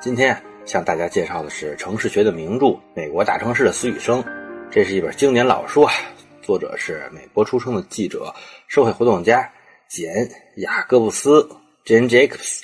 [0.00, 4.22] 今天向大家介绍的是城市学的名著《美国大城市的死与生》，
[4.70, 5.92] 这是一本经典老书啊。
[6.40, 8.32] 作者是美国出生的记者、
[8.68, 9.52] 社会活动家
[9.88, 10.14] 简·
[10.58, 11.50] 雅各布斯
[11.84, 12.62] （Jane Jacobs）。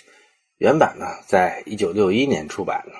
[0.59, 2.93] 原版呢，在一九六一年出版的。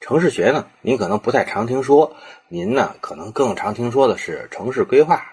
[0.00, 2.12] 城市学呢，您可能不太常听说，
[2.48, 5.24] 您呢可能更常听说的是城市规划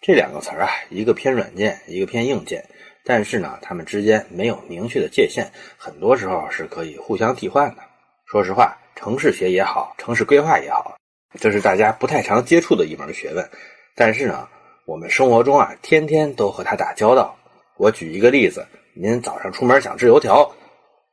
[0.00, 2.64] 这两个词儿啊，一个偏软件，一个偏硬件。
[3.04, 7.82] 但是呢，他们之间没有明确的界限，很多时候是可以互相替换的。
[8.26, 10.96] 说实话，城市学也好，城市规划也好，
[11.40, 13.48] 这是大家不太常接触的一门学问。
[13.96, 14.48] 但是呢，
[14.86, 17.36] 我们生活中啊，天天都和它打交道。
[17.76, 20.48] 我举一个例子：您早上出门想吃油条，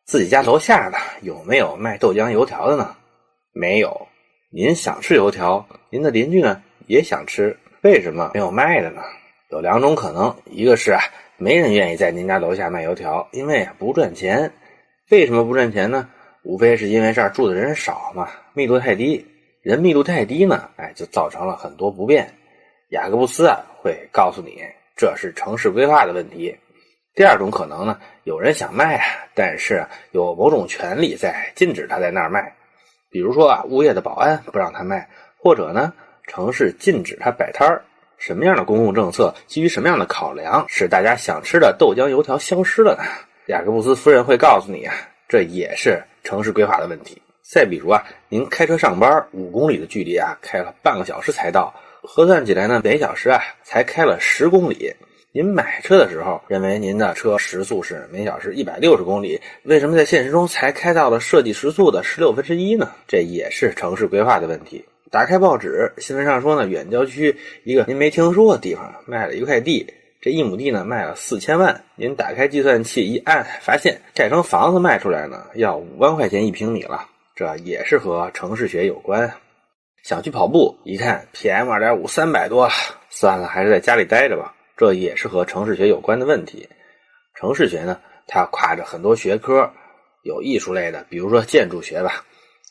[0.06, 2.96] 自己家楼下呢有没有卖豆浆油条的呢？
[3.52, 4.08] 没有。
[4.52, 9.02] 您想吃油条，您的邻居呢也想吃，为什么没有卖的呢？
[9.50, 11.02] 有两种可能，一个是啊。
[11.42, 14.52] 没人愿意在您家楼下卖油条，因为不赚钱。
[15.10, 16.10] 为什么不赚钱呢？
[16.44, 19.26] 无非是因为这儿住的人少嘛，密度太低。
[19.62, 22.30] 人密度太低呢，哎，就造成了很多不便。
[22.90, 24.62] 雅各布斯啊会告诉你，
[24.98, 26.54] 这是城市规划的问题。
[27.16, 32.54] 第二种可能呢，有人想卖啊，但是有某种权利在禁止他在那儿卖，
[33.10, 35.94] 比如说啊，物业的保安不让他卖，或者呢，
[36.28, 37.82] 城市禁止他摆摊儿。
[38.20, 43.04] 什么样的公共政策，基于什么样的考量，使大家想吃的豆浆油条消失了呢？
[43.48, 44.94] 雅各布斯夫人会告诉你啊，
[45.28, 47.22] 这也是城市规划的问题。
[47.42, 54.94] 再比如啊，您开车上班五公里的距离啊，开了半个小时才到，核算起来呢，每小时啊才开了十公里。
[55.32, 62.92] 您买车的时候认为您的车时速是每小时一百六十公里，为什么在现实中才开到了设计时速的十六分之一呢？
[63.08, 64.84] 这也是城市规划的问题。
[65.12, 71.84] 打开报纸，新闻上说呢，远郊区一个您没听说的地方卖了一块地，这一亩地呢卖了四千万。
[71.96, 77.08] 您打开计算器一按，发现盖成房子卖出来呢要五万块钱一平米了。
[77.36, 79.34] 这也是和城市学有关。
[80.04, 82.70] 想去跑步，一看 PM 二点五三百多，
[83.10, 84.54] 算了，还是在家里待着吧。
[84.78, 86.70] 这也是和城市学有关的问题。
[87.34, 89.72] 城市学呢，它跨着很多学科，
[90.22, 92.24] 有艺术类的，比如说建筑学吧。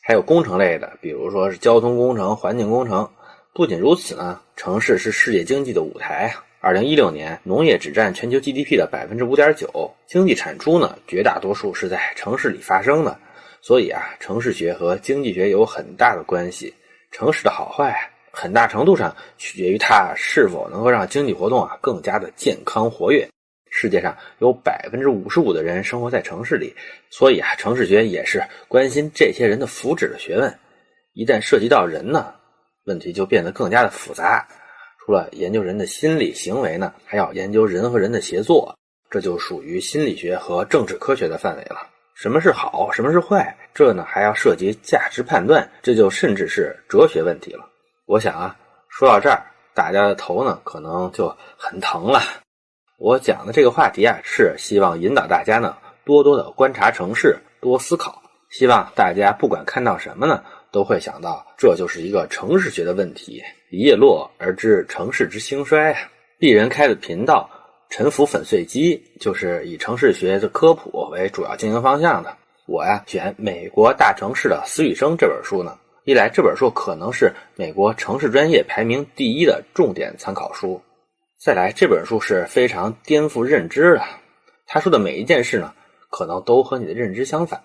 [0.09, 3.07] 还有工程类的，比如说是交通工程、环境工程。
[3.53, 6.33] 不仅如此呢，城市是世界经济的舞台。
[6.61, 9.69] 二零一六年，农业只占全球 GDP 的百分之五点九，
[10.07, 13.15] 经济产出呢，绝大多数是在城市里发生的。
[13.61, 16.73] 所以啊，城市学和经济学有很大的关系。
[17.11, 17.95] 城市的好坏，
[18.31, 23.29] 很大程度上取决于它是否能够让经济活动啊更加的健康活跃。
[23.69, 26.75] 世界上有百分之五十五的人生活在城市里，
[27.09, 30.53] 所以啊，城市学也是关心这些人的福祉的学问。
[31.13, 32.33] 一旦涉及到人呢，
[32.85, 34.47] 问题就变得更加的复杂。
[34.99, 38.77] 除了研究人的心理行为呢，还要研究人和人的协作，
[39.09, 41.87] 这就属于心理学和政治科学的范围了。
[42.15, 47.67] 什么是好，什么是坏，这呢还要涉及价值判断，这就甚至是哲学问题了。
[48.05, 48.57] 我想啊，
[48.89, 49.41] 说到这儿，
[49.73, 52.21] 大家的头呢可能就很疼了。
[52.99, 58.21] 我讲的这个话题啊，是希望引导大家呢多多的观察城市，多思考。
[58.49, 63.41] 希望大家不管看到什么呢，都会想到这就是一个城市学的问题。
[63.69, 65.95] 一叶落而知城市之兴衰。
[66.37, 67.49] 鄙人开的频道
[67.95, 72.35] 《沉浮粉碎机》就是以城市学的科普为主要经营方向的。
[72.65, 80.81] 我呀选《美国大城市的死与生》这本书呢，一来这本书可能是美国城市专业排名第一的重点参考书。
[81.41, 84.03] 再来，这本书是非常颠覆认知的。
[84.67, 85.73] 他说的每一件事呢，
[86.09, 87.61] 可能都和你的认知相反。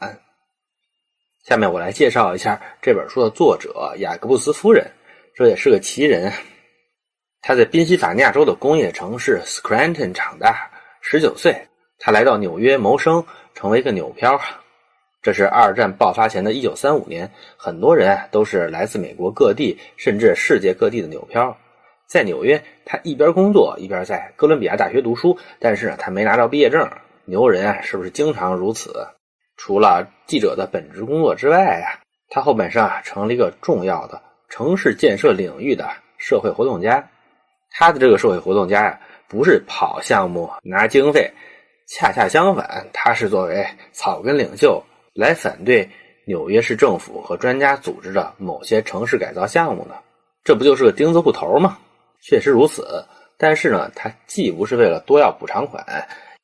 [1.42, 4.88] 下面我来介绍一下这本书的作者雅各布斯夫人，
[5.34, 6.32] 这也是个奇人。
[7.42, 10.70] 他在宾夕法尼亚州的工业城市 Scranton 长大，
[11.00, 11.66] 十九岁，
[11.98, 14.40] 他来到纽约谋生，成为一个纽漂。
[15.20, 21.58] 这是二战爆发前的一九三五年，很多人都是来自美国各地，甚至世界各地的纽漂。
[22.14, 26.88] 在纽约，他一边工作一边在哥伦比亚大学读书，但是呢，他没拿到毕业证。
[27.24, 29.04] 牛人啊，是不是经常如此？
[29.56, 37.04] 除了记者的本职工作之外啊，他后半生啊，成了一个重要的城市建设领域的社会活动家。
[37.72, 41.28] 他的这个社会活动家呀，不是跑项目拿经费，
[41.88, 44.80] 恰恰相反，他是作为草根领袖
[45.14, 45.90] 来反对
[46.28, 50.00] 纽约市政府和专家组织的某些城市改造项目的。
[50.44, 51.76] 这不就是个钉子户头吗？
[52.26, 53.04] 确实如此，
[53.36, 55.84] 但是呢，他既不是为了多要补偿款，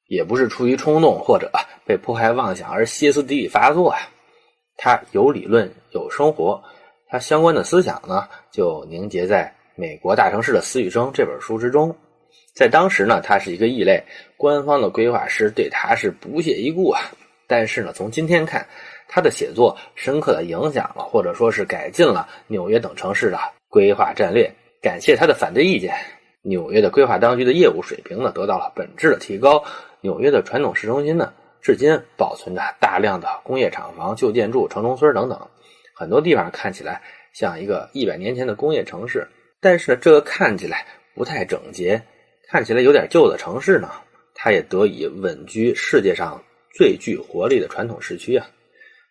[0.09, 1.50] 也不是出于冲动或者
[1.87, 3.99] 被迫害妄想而歇斯底里发作啊。
[4.77, 6.62] 他有理论，有生活，
[7.09, 11.97] 他相关的思想呢，就凝结在《美国大城市的死与生》这本书之中。
[12.55, 14.05] 在当时呢，他是一个异类，
[14.37, 17.00] 官方的规划师对他是不屑一顾啊。
[17.47, 18.67] 但是呢，从今天看，
[19.09, 23.38] 他的写作深刻的影响了，或者说是改进了纽约等城市的
[23.71, 24.53] 规划战略。
[24.82, 25.94] 感谢他的反对意见，
[26.41, 29.62] 纽约的规划当局的业务水平呢得到了本质的提高。
[30.00, 35.38] 纽约的传统市中心呢，至今保存着大量的工业厂房、旧建筑、城中村等等，
[35.93, 37.03] 很多地方看起来
[37.35, 39.29] 像一个一百年前的工业城市。
[39.61, 42.03] 但是呢，这个看起来不太整洁、
[42.49, 43.91] 看起来有点旧的城市呢，
[44.35, 46.43] 它也得以稳居世界上
[46.73, 48.47] 最具活力的传统市区啊。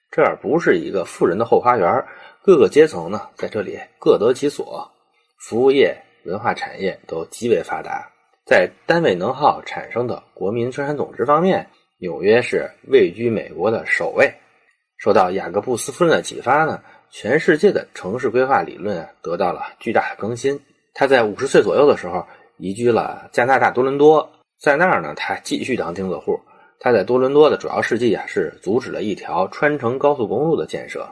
[0.09, 2.03] 这儿不是一个富人的后花园，
[2.41, 4.91] 各个阶层呢在这里各得其所，
[5.39, 8.07] 服务业、文化产业都极为发达。
[8.45, 11.67] 在单位能耗产生的国民生产总值方面，
[11.99, 14.31] 纽约是位居美国的首位。
[14.97, 20.59] 受到雅各布斯夫人的启发呢，全世界的城市规划理论得到了巨大的更新。
[20.93, 22.25] 他在五十岁左右的时候
[22.57, 26.37] 移居了加拿大多伦多，在那儿呢，他继续当钉子户。
[26.81, 31.07] 他在多伦多的主要事迹啊，是阻止了一条穿城高速公路的建设。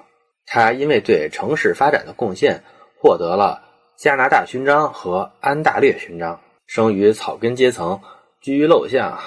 [0.46, 2.62] 他因为对城市发展的贡献，
[3.00, 3.62] 获得了
[3.98, 6.40] 加拿大勋章和安大略勋章。
[6.68, 8.00] 生于草根阶层，
[8.40, 9.18] 居于陋巷，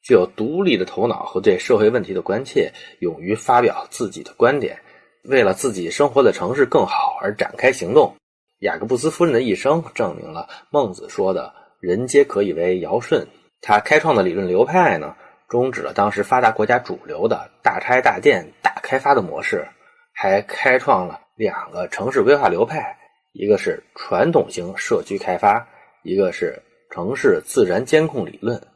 [0.00, 4.80] 具有独立的头脑和对社会问题的关切，勇于发表自己的观点，
[5.24, 8.16] 为了自己生活的城市更好而展开行动。
[8.60, 13.26] 雅各布斯夫人的一生证明了孟子说的“人皆可以为尧舜”。
[13.60, 15.14] 他开创的理论流派呢，
[15.50, 19.66] 终止了当时发达国家主流的大拆大建、大开发的模式，
[20.14, 22.96] 还开创了两个城市规划流派，
[23.34, 25.68] 一个是传统型社区开发，
[26.02, 26.62] 一个是。
[26.90, 28.68] 城市自然监控理论，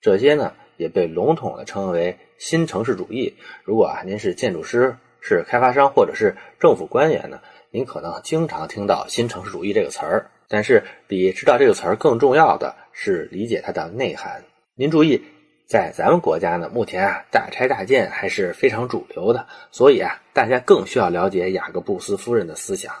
[0.00, 3.32] 这些呢也被笼统的称为新城市主义。
[3.62, 7.40] 如果啊您是建筑师、是开发商或者是政府官员呢，
[7.70, 10.28] 您可能经常听到新城市主义这个词儿。
[10.48, 14.42] 但是比知道这个词儿更重要的是理解它的内涵。
[14.74, 15.22] 您注意，
[15.68, 22.92] 在咱们国家呢，目前啊大拆大建还是非常主流的，所以啊大家更需要了解雅各布斯夫人的思想，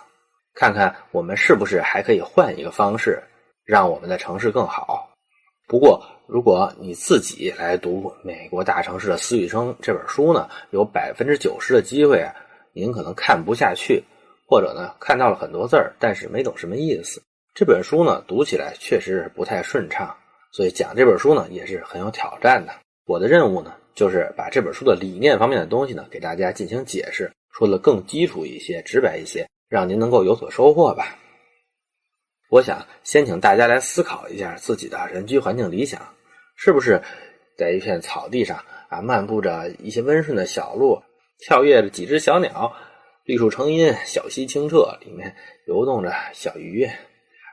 [0.54, 3.22] 看看我们是不是还可以换一个方式。
[3.64, 5.08] 让我们的城市更好。
[5.68, 12.34] 不过，如果你自己来读《美国大城市的私语声》这本书呢，有百分之九十的机会啊，
[12.74, 14.02] 您可能看不下去，
[14.48, 17.22] 或者呢看到了很多字儿，但是没懂什么意思。
[17.54, 20.14] 这本书呢读起来确实不太顺畅，
[20.50, 22.72] 所以讲这本书呢也是很有挑战的。
[23.06, 31.16] 我的任务呢就是把这本书的理念方面的东西呢给大家进行解释，说的更基础一些、直白一些，让您能够有所收获吧。
[32.50, 35.98] 我想先请大家来思考一下自己的人居环境理想，
[36.56, 37.00] 是不是
[37.56, 41.00] 在一片草地上啊，漫步着一些温顺的小路，
[41.38, 42.70] 跳跃着几只小鸟，
[43.24, 45.34] 绿树成荫，小溪清澈，里面
[45.66, 46.86] 游动着小鱼，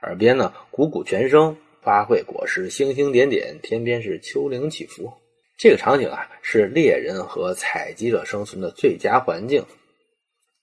[0.01, 5.09] 耳边呢汩汩泉声，花卉果实星星点点，天边是丘陵起伏。
[5.57, 9.65] 这个场景啊，是猎人和采集者生存的最佳环境，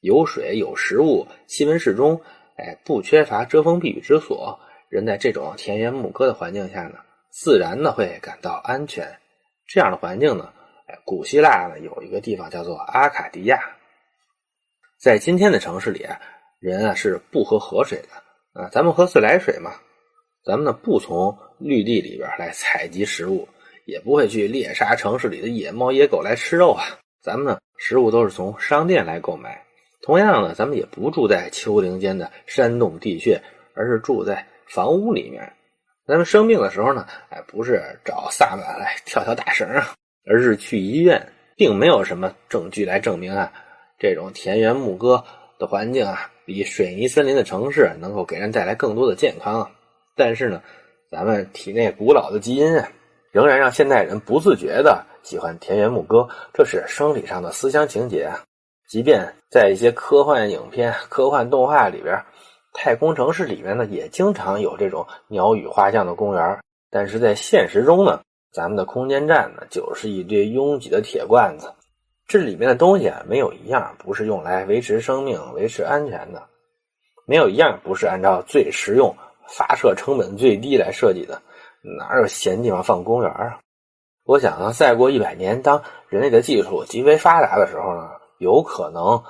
[0.00, 2.20] 有水有食物，气温适中。
[2.56, 4.58] 哎，不缺乏遮风避雨之所，
[4.88, 6.94] 人在这种田园牧歌的环境下呢，
[7.30, 9.06] 自然呢会感到安全。
[9.66, 10.50] 这样的环境呢，
[10.86, 13.60] 哎，古希腊呢有一个地方叫做阿卡迪亚。
[14.98, 16.06] 在今天的城市里，
[16.58, 19.72] 人啊是不喝河水的啊，咱们喝自来水嘛。
[20.42, 23.46] 咱们呢不从绿地里边来采集食物，
[23.84, 26.86] 也不会去猎杀城市里的野猫野狗来吃肉啊。
[27.20, 29.65] 咱们呢食物都是从商店来购买。
[30.06, 33.42] 同样呢，咱们也不住在丘陵间的山洞地穴，
[33.74, 35.52] 而是住在房屋里面。
[36.06, 39.94] 咱们生病的时候呢，哎，不是找萨满来跳跳大绳啊，
[40.30, 41.20] 而是去医院。
[41.58, 43.50] 并没有什么证据来证明啊，
[43.98, 45.24] 这种田园牧歌
[45.58, 49.68] 的环境啊，比水泥森林的城市能够给人带来更多的健康。
[50.14, 50.62] 但是呢，
[51.10, 52.86] 咱们体内古老的基因啊，
[53.32, 58.44] 仍然让现代人不自觉的喜欢田园牧歌，这是生理上的思乡情节啊。
[58.88, 62.22] 即便在一些科幻影片、 科幻动画里边，
[62.72, 66.58] 太空城市里面呢，也经常有这种鸟语花香的公园。
[66.90, 68.20] 但是在现实中呢，
[68.52, 71.72] 咱们的空间站呢，就是一堆拥挤的铁罐子，
[72.28, 76.42] 这里面的东西啊，没有一样不是用来维持生命、维持安全的，
[77.26, 79.14] 没有一样不是按照最实用、
[79.48, 81.42] 发射成本最低来设计的。
[81.98, 83.58] 哪有闲地方放公园啊？
[84.24, 88.10] 我想呢，再过一百年，当人类的技术极为发达的时候呢？
[88.38, 89.22] 有可能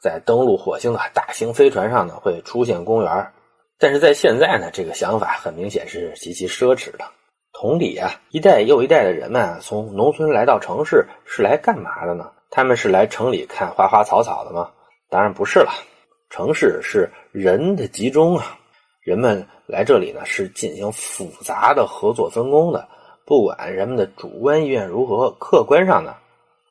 [0.00, 3.32] 在登陆火星的大型飞船上呢会出现公园，
[3.78, 7.04] 但是在现在呢，这个想法很明显是极其奢侈的。
[7.52, 12.30] 同理啊，一代又一代的人们啊从农村来到城市是来干嘛的呢？
[12.50, 14.70] 他们是来城里看花花草草的吗？
[15.08, 15.70] 当然不是了。
[16.30, 18.58] 城市是人的集中啊，
[19.02, 22.88] 人们来这里呢是进行复杂的合作分工的。
[23.24, 26.14] 不管人们的主观意愿如何，客观上呢，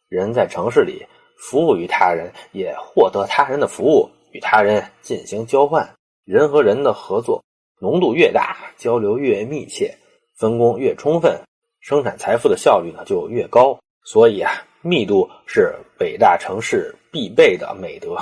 [0.09, 1.05] 人在城市里。
[1.43, 5.87] 服务于他人，也获得他人的服务，与他人进行交换。
[6.23, 7.43] 人和人的合作
[7.81, 9.93] 浓度越大，交流越密切，
[10.37, 11.37] 分工越充分，
[11.81, 13.77] 生产财富的效率呢就越高。
[14.05, 18.17] 所以啊，密度是伟大城市必备的美德。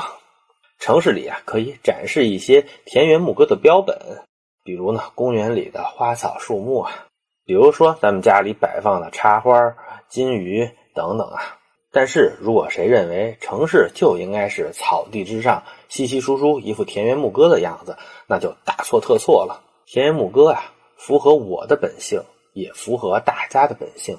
[0.79, 3.95] 城市里啊，可以展示一些田园牧歌的标本，
[4.63, 6.91] 比如呢，公园里的花草树木啊，
[7.45, 9.53] 比如说咱们家里摆放的插花、
[10.09, 11.59] 金鱼等等啊。
[11.91, 19.61] 但是如果谁认为城市就应该是草地之上稀稀疏疏一副田园牧歌的样子，那就大错特错了。
[19.85, 24.17] 田园牧歌啊，符合我的本性，也符合大家的本性。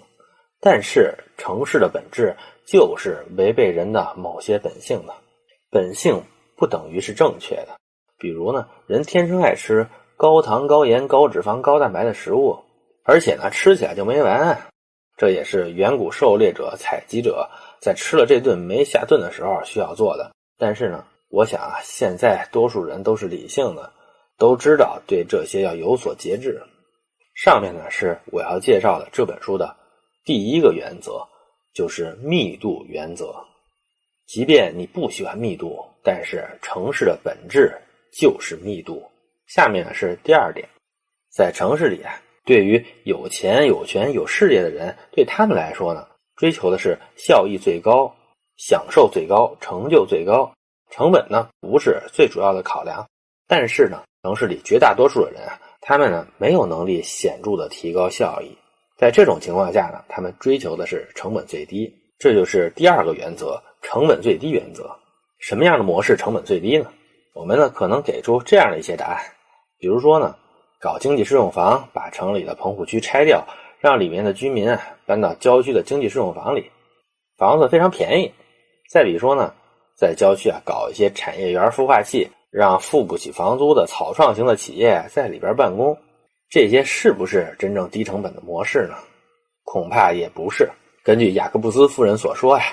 [0.60, 2.36] 但是城市的本质
[2.66, 5.14] 就是违背人的某些本性的，
[5.70, 6.22] 本性。
[6.54, 7.70] 不等于是正确的。
[8.18, 12.56] 比如呢，人天生爱吃高糖、高盐、高脂肪、高蛋白的食物，
[13.02, 14.71] 而且呢，吃起来就没完。
[15.22, 17.48] 这也是远古狩猎者、采集者
[17.80, 20.32] 在吃了这顿没下顿的时候需要做的。
[20.58, 23.92] 但是呢，我想啊，现在多数人都是理性的，
[24.36, 26.60] 都知道对这些要有所节制。
[27.36, 29.76] 上面呢是我要介绍的这本书的
[30.24, 31.24] 第一个原则，
[31.72, 33.32] 就是密度原则。
[34.26, 35.78] 即便你不喜欢密度。
[36.02, 37.72] 但是城市的本质
[38.12, 39.08] 就是密度。
[39.46, 40.68] 下面呢是第二点，
[41.30, 42.12] 在城市里啊，
[42.44, 46.06] 对于有钱、有权、有事业的人，对他们来说呢，
[46.36, 48.12] 追求的是效益最高、
[48.56, 50.52] 享受最高、成就最高。
[50.90, 53.06] 成本呢不是最主要的考量。
[53.46, 58.56] 但是呢，城市里绝大多数的人啊，他们呢没有能力显著的提高效益。
[58.96, 61.92] 在这种情况下呢，他们追求的是成本最低。
[62.18, 64.90] 这就是第二个原则：成本最低原则。
[65.38, 66.86] 什么样的模式成本最低呢？
[67.34, 69.20] 我们呢可能给出这样的一些答案，
[69.78, 70.36] 比如说呢，
[70.82, 73.46] 搞经济适用房，把城里的棚户区拆掉，
[73.78, 76.68] 让里面的居民啊搬到郊区的经济适用房里，
[77.38, 78.32] 房子非常便宜。
[78.90, 79.54] 再比如说呢，
[79.96, 85.96] 在郊区啊搞一些产业园孵化器，让付不起房租的草创型的企业在里边办公，
[86.50, 88.96] 这些是不是真正低成本的模式呢？
[89.62, 90.68] 恐怕也不是。
[91.04, 92.64] 根据雅各布斯夫人所说呀。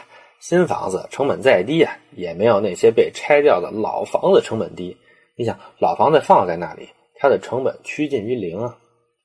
[0.41, 4.95] 新房子成本再低啊，也没有那些被拆掉的老房子成本低。
[5.35, 6.87] 你想，老房子放在那里，
[7.19, 8.77] 它的成本趋近于零啊。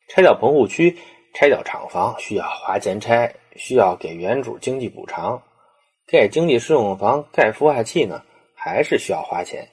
[0.08, 0.94] 拆掉棚户区，
[1.32, 5.40] 拆掉厂房，需要花钱拆，需要给原主经济补偿。
[6.06, 8.20] 盖经济适用房、盖孵化器呢，
[8.54, 9.66] 还是需要花钱。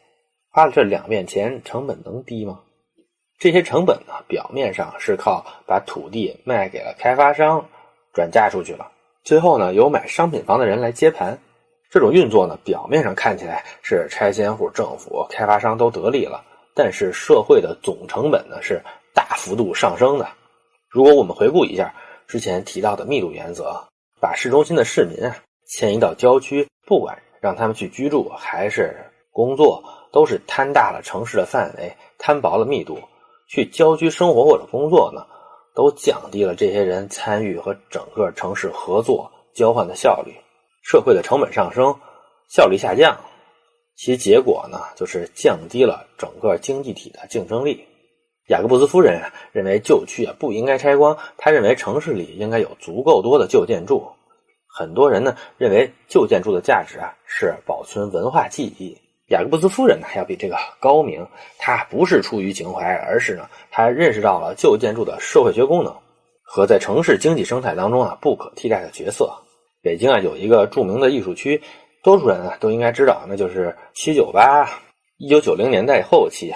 [0.52, 2.62] 花了这两遍钱，成本能低吗？
[3.40, 7.68] 这些成本呢，表面上是靠把土地卖给了开发商，
[8.14, 8.92] 转嫁出去了。
[9.24, 11.38] 最后呢，由买商品房的人来接盘，
[11.90, 18.82] 这种运作呢，表面上看起来是拆迁户、政府、开发商都得利了，但是社会的总成本呢是
[19.14, 20.28] 大幅度上升的。
[20.90, 21.94] 如果我们回顾一下
[22.28, 23.84] 之前提到的密度原则，
[24.20, 25.36] 把市中心的市民啊
[25.68, 28.96] 迁移到郊区，不管让他们去居住还是
[29.32, 33.00] 工作，都是摊大了城市的范围，摊薄了密度。
[33.50, 35.26] 去郊区生活或者工作呢？
[35.74, 40.36] 都降低了这些人参与和整个城市合作交换的效率，
[40.84, 41.96] 社会的成本上升，
[42.50, 43.18] 效率下降，
[44.04, 47.86] 其结果呢，就是降低了整个经济体的竞争力。
[48.48, 54.12] 雅各布斯夫人啊，认为旧区啊不应该拆光，他认为城市里应该有足够多的旧建筑。
[54.66, 58.98] 很多人呢认为旧建筑的价值啊是保存文化记忆。
[59.28, 61.24] 雅各布斯夫人呢要比这个高明，
[61.60, 65.96] 她不是出于情怀，而是呢她认识到了旧建筑的社会学功能
[66.42, 69.32] 和在城市经济生态当中啊不可替代的角色。
[69.84, 71.60] 北京啊有一个著名的艺术区，
[72.04, 74.68] 多数人啊都应该知道，那就是七九八。
[75.18, 76.52] 一九九零年代后期，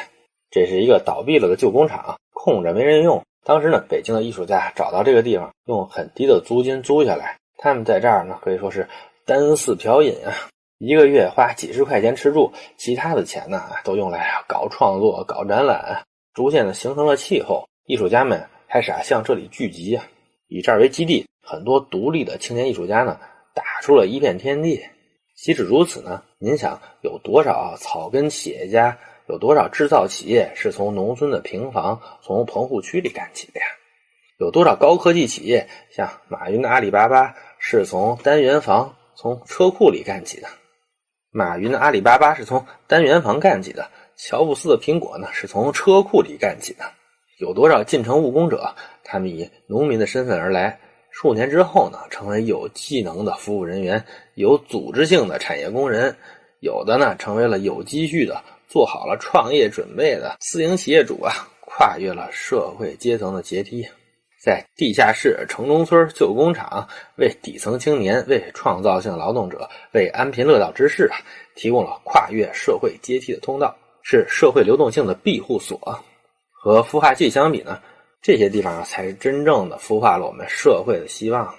[0.49, 3.21] 这是一个倒闭了的旧工厂，空着没人用。
[3.43, 8.89] 当时呢，北京的艺术家找到这个地方，用很低的租金租下来，他们在这儿呢可以说是
[9.23, 10.33] 单四嫖饮啊。
[10.79, 17.67] 一个月花几十块钱吃住，其他的钱呢都用来搞创作、搞展览，逐渐的形成了气候。
[17.85, 20.03] 艺术家们开始啊向这里聚集啊，
[20.47, 23.19] 以这儿为基地，很多独立的青年艺术家呢
[23.53, 24.83] 打出了一片天地。
[25.35, 26.23] 岂止如此呢？
[26.39, 33.65] 您想有多少草根企业家，有多少制造企业是从农村的平房、从棚户区里干起的呀？
[34.39, 40.47] 有多少高科技企业，像马云的阿里巴巴，是从单元房、从车库里干起的？
[41.31, 46.85] 马云的阿里巴巴是从单元房干起的，乔布斯的苹果呢是从车库里干起的。
[47.39, 48.73] 有多少进城务工者，
[49.03, 50.79] 他们以农民的身份而来，
[51.17, 54.03] 数年之后呢，成为有技能的服务人员，
[54.33, 56.13] 有组织性的产业工人，
[56.59, 61.31] 有的呢成为了有积蓄的，做好了创业准备的私营企业主啊，
[61.61, 63.81] 跨越了社会阶层的阶梯。
[64.43, 71.15] 在地下室、城中村、旧工厂，为底层青年、为创造性劳动者、为安贫乐道之士啊，
[71.55, 75.79] 提供了跨越社会阶梯的通道，是社会流动性的庇护所。
[76.51, 77.79] 和孵化器相比呢，
[78.25, 81.53] 这些地方才是真正的孵化了我们社会的希望。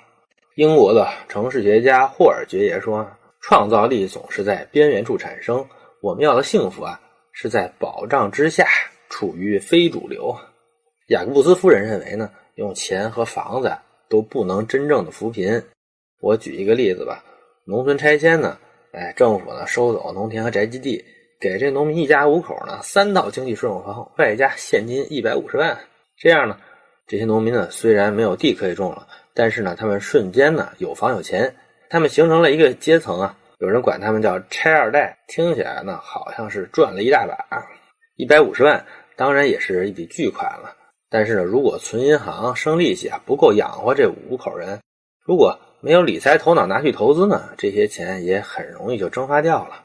[0.57, 3.07] 英国的城市学家霍尔爵爷说
[3.41, 5.65] ：“创造力总是在边缘处产生，
[6.03, 8.67] 我们要的幸福啊，是在保障之下，
[9.09, 10.37] 处于非主流。”
[11.07, 12.29] 雅各布斯夫人认为呢？
[12.57, 13.73] 用钱和房子
[14.09, 15.63] 都不能真正的扶贫。
[16.21, 17.25] 我举一个例子吧，
[17.65, 18.59] 农村拆迁呢，
[18.91, 21.01] 哎，政府呢收走农田和宅基地，
[21.39, 25.79] 给这农民一家五口呢三套经济适用房，外加现金一百五十万。
[26.19, 26.59] 这样呢，
[27.07, 31.55] 这些农民呢虽然没有地可以种了，但是呢，他们瞬间呢有房有钱，
[31.91, 33.37] 他们形成了一个阶层啊。
[33.59, 37.37] 有人管他们叫拆二代，听起来呢好像是赚了一大把。
[38.17, 40.75] 一百五十万当然也是一笔巨款了。
[41.11, 44.79] 但是呢，如果存银行生利息啊，不够养活这五口人；
[45.25, 49.85] 如果没有理财头脑拿去投资呢，这些钱也很容易就蒸发掉了。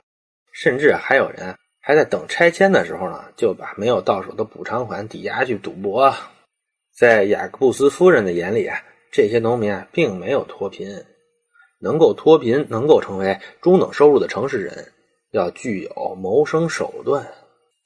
[0.54, 6.14] 甚至还有人还在等拆迁的时候呢，就把没有到手的补偿款抵押去赌博。
[6.96, 8.78] 在雅各布斯夫人的眼里啊，
[9.12, 11.04] 这些农民啊并没有脱贫，
[11.80, 14.92] 能够脱贫、能够成为中等收入的城市人，
[15.32, 17.26] 要具有谋生手段。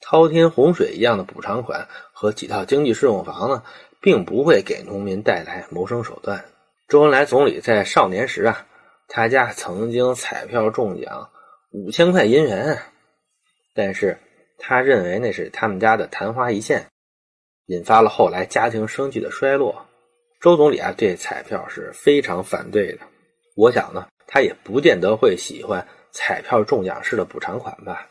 [0.02, 3.62] 滔天洪水一样的补偿款和几套经济适用房呢，
[4.02, 6.44] 并不会给农民带来谋生手段。
[6.86, 8.66] 周恩来总理在少年时啊，
[9.08, 11.30] 他家曾经彩票中奖
[11.70, 12.78] 五千块银元，
[13.76, 14.18] 但是
[14.58, 16.84] 他认为那是他们家的昙花一现，
[17.66, 19.86] 引发了后来家庭生计的衰落。
[20.40, 23.00] 周总理啊，对彩票是非常反对的。
[23.54, 28.08] 我想呢，他也不见得会喜欢彩票中奖式的补偿款吧。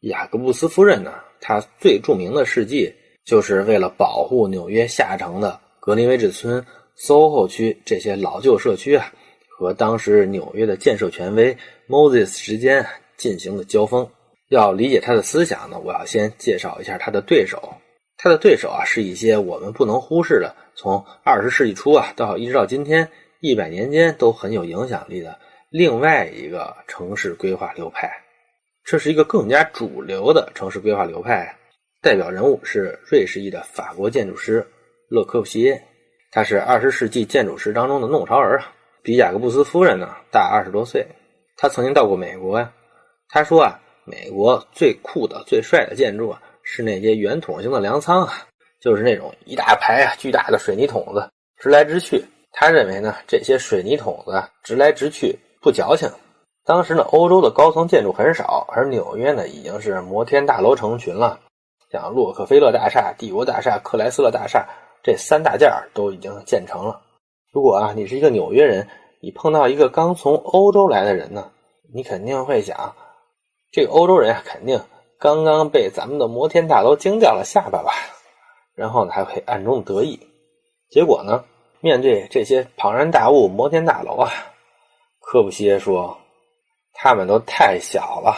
[0.00, 1.12] 雅各布斯夫人呢？
[1.40, 2.92] 她最著名的事迹，
[3.24, 6.64] 就是为了保护纽约下城的格林威治村、
[6.98, 9.12] SOHO 区这些老旧社区啊，
[9.58, 11.56] 和当时纽约的建设权威
[11.88, 12.84] Moses 之间
[13.16, 14.08] 进行了交锋。
[14.48, 17.74] 要理解他的思想呢，我要先介绍一下他的对手。
[18.18, 23.06] 他的对手啊，是一些我们不能忽视的，从二十世纪初啊到一直到今天
[23.40, 25.38] 一百年间都很有影响力的
[25.70, 28.10] 另外一个城市规划流派。
[28.84, 31.54] 这是一个更加主流的城市规划流派，
[32.00, 34.66] 代表人物是瑞士裔的法国建筑师
[35.10, 35.82] 勒科布西耶，
[36.30, 41.06] 他是二十世纪建筑师当中的弄潮儿啊，比雅各布斯夫人呢大二十多岁。
[41.58, 42.72] 他曾经到过美国呀，
[43.28, 48.32] 他说啊，美国最酷的、最帅的建筑啊，是那些圆筒形的粮仓啊，
[48.80, 52.24] 就是那种一大排啊巨大的水泥桶子直来直去。
[52.52, 56.08] 他认为呢，这些水泥桶子直来直去不矫情。
[56.64, 61.38] 当时呢，欧洲的高层建筑很少，而纽约呢已经是摩天大楼成群了，
[61.92, 64.66] 像洛克菲勒大厦、帝国大厦、克莱斯勒大厦
[65.02, 67.00] 这三大件都已经建成了。
[67.52, 68.88] 如果啊，你是一个纽约人，
[69.20, 71.50] 你碰到一个刚从欧洲来的人呢，
[71.92, 72.94] 你肯定会想，
[73.76, 74.80] 这个欧洲人啊，肯定
[75.18, 77.92] 刚刚被咱们的摩天大楼惊掉了下巴吧？
[78.74, 80.18] 然后呢，还会暗中得意。
[80.88, 81.44] 结果呢，
[81.80, 84.30] 面对这些庞然大物——摩天大楼啊，
[85.20, 86.16] 科布西耶说。
[86.94, 88.34] 他们都太小了，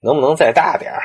[0.00, 1.02] 能不能再大点儿？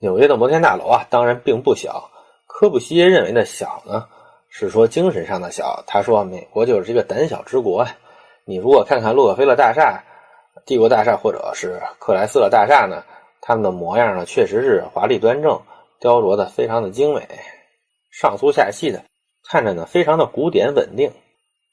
[0.00, 2.10] 纽约的摩天大楼啊，当然并不小。
[2.46, 4.06] 科布西耶认为的小呢，
[4.50, 5.82] 是说精神上的小。
[5.86, 7.96] 他说，美国就是一个胆小之国啊。
[8.44, 10.04] 你如果看看洛克菲勒大厦、
[10.64, 13.04] 帝国大厦或者是克莱斯勒大厦呢，
[13.40, 15.60] 他们的模样呢，确实是华丽端正，
[16.00, 17.28] 雕琢的非常的精美，
[18.10, 19.04] 上粗下细的，
[19.48, 21.12] 看着呢非常的古典稳定。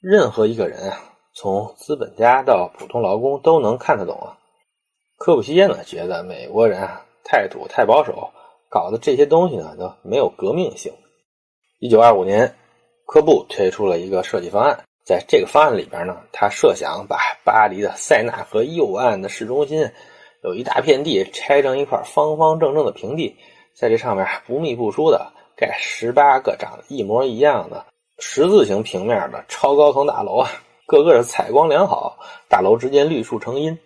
[0.00, 0.98] 任何一个人啊。
[1.36, 4.38] 从资本家到普通劳工都能看得懂啊。
[5.18, 8.30] 科布西耶呢觉得美国人啊太土太保守，
[8.70, 10.92] 搞的这些东西呢都没有革命性。
[11.80, 12.54] 一九二五年，
[13.04, 19.90] 科布推出了一个设计方案，在这个方案里边呢，他设想把巴黎的塞纳河右岸的市中心
[20.42, 23.36] 有一大片地拆成一块方方正正的平地，
[23.74, 27.84] 在这上面不密不疏的盖十八个长得一模一样的
[28.18, 30.50] 十字形平面的超高层大楼啊。
[30.86, 33.78] 个个是采光良好，大楼之间绿树成荫，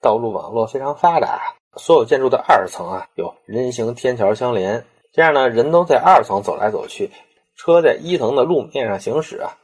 [0.00, 1.54] 道路网络非常发达。
[1.76, 7.10] 所有建筑的二层啊，有人行天桥相连，这样呢，人都在二层走来走去，
[7.56, 9.56] 车在一层的路面上行驶啊。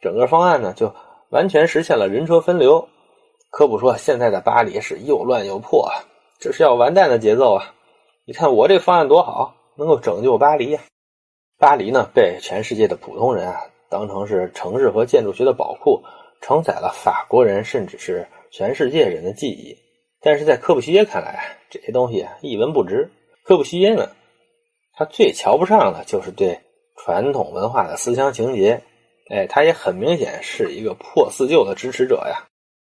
[0.00, 0.94] 整个方案呢，就
[1.28, 2.88] 完全实现了人车分流。
[3.50, 5.90] 科普说，现在的巴黎是又乱又破，
[6.38, 7.74] 这是要完蛋的节奏啊！
[8.24, 10.80] 你看我这方案多好，能够拯救巴黎呀！
[11.58, 16.02] 巴黎呢，被全世界的普通人啊当成是城市和建筑学的宝库。
[16.42, 19.76] 承载了法国人甚至是全世界人的记忆，
[20.22, 23.10] 但是在科布西耶看来，这些东西啊一文不值。
[23.44, 24.08] 科布西耶呢，
[24.94, 26.58] 他最瞧不上的就是对
[26.96, 28.82] 传统文化的思想情节。
[29.30, 32.44] 哎，他也很明显是一个破四旧的支持者呀。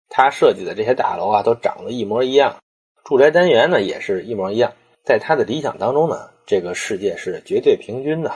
[0.09, 2.57] 他设计的这些大楼啊，都长得一模一样，
[3.05, 4.73] 住宅单元呢也是一模一样。
[5.05, 8.35] 在他的理想当中呢，这个世界是绝对平均的。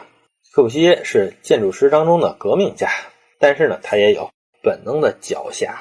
[0.53, 2.89] 柯布西耶是建筑师当中的革命家，
[3.39, 4.31] 但是呢，他也有
[4.63, 5.77] 本能的狡黠呀。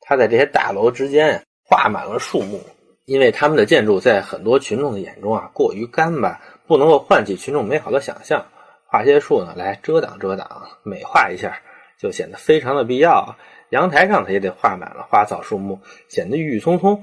[0.00, 2.58] 他在这些大楼之间画满了树木，
[3.04, 8.46] 因为他们的建筑在很多群众的眼中啊过于干巴，不能够唤起群众美好的想象。
[8.90, 11.60] 画些树呢来遮挡遮挡，美化一下，
[12.00, 13.36] 就显得非常的必要。
[13.68, 17.02] 阳台上它也得画满了花草树木，显得郁郁葱葱。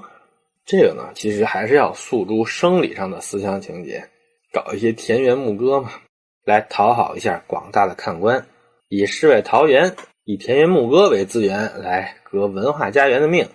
[0.65, 4.03] 这个呢，其实还是要诉诸生理上的思想情节，
[4.51, 5.91] 搞一些田园牧歌嘛，
[6.43, 8.43] 来讨好一下广大的看官，
[8.89, 13.47] 以世外桃源、以田园牧歌为资源来革文化家园的命，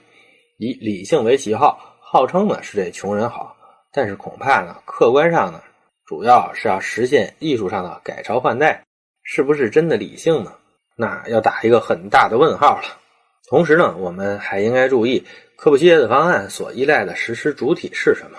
[0.56, 3.56] 以理性为旗号，号称呢是这穷人好，
[3.92, 5.60] 但是恐怕呢，客观上呢。
[6.11, 8.83] 主要是要实现艺术上的改朝换代，
[9.23, 10.53] 是不是真的理性呢？
[10.96, 12.99] 那要打一个很大的问号了。
[13.49, 18.38] 同时呢，我们还应该注意，科布西耶的方案所依赖的实施主体是什么？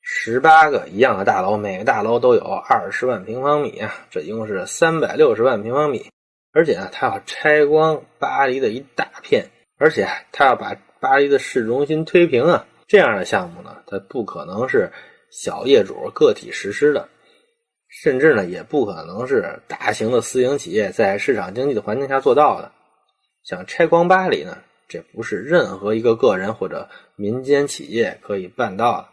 [0.00, 6.06] 十八个一样的大楼，每个大楼都有二十万平方米啊，这一共是三百六十万平方米。
[6.54, 9.44] 而且呢，他要拆光巴黎的一大片，
[9.76, 12.64] 而且他要把巴黎的市中心推平啊。
[12.86, 14.90] 这样的项目呢，它不可能是。
[15.36, 17.08] 小业主个体实施的，
[17.88, 22.70] 甚至呢也不可能是大型的私营企业在市场经济的环境下做到的。
[23.42, 29.08] 想拆光巴黎呢，这不是任何一个个人或者民间企业可以办到的。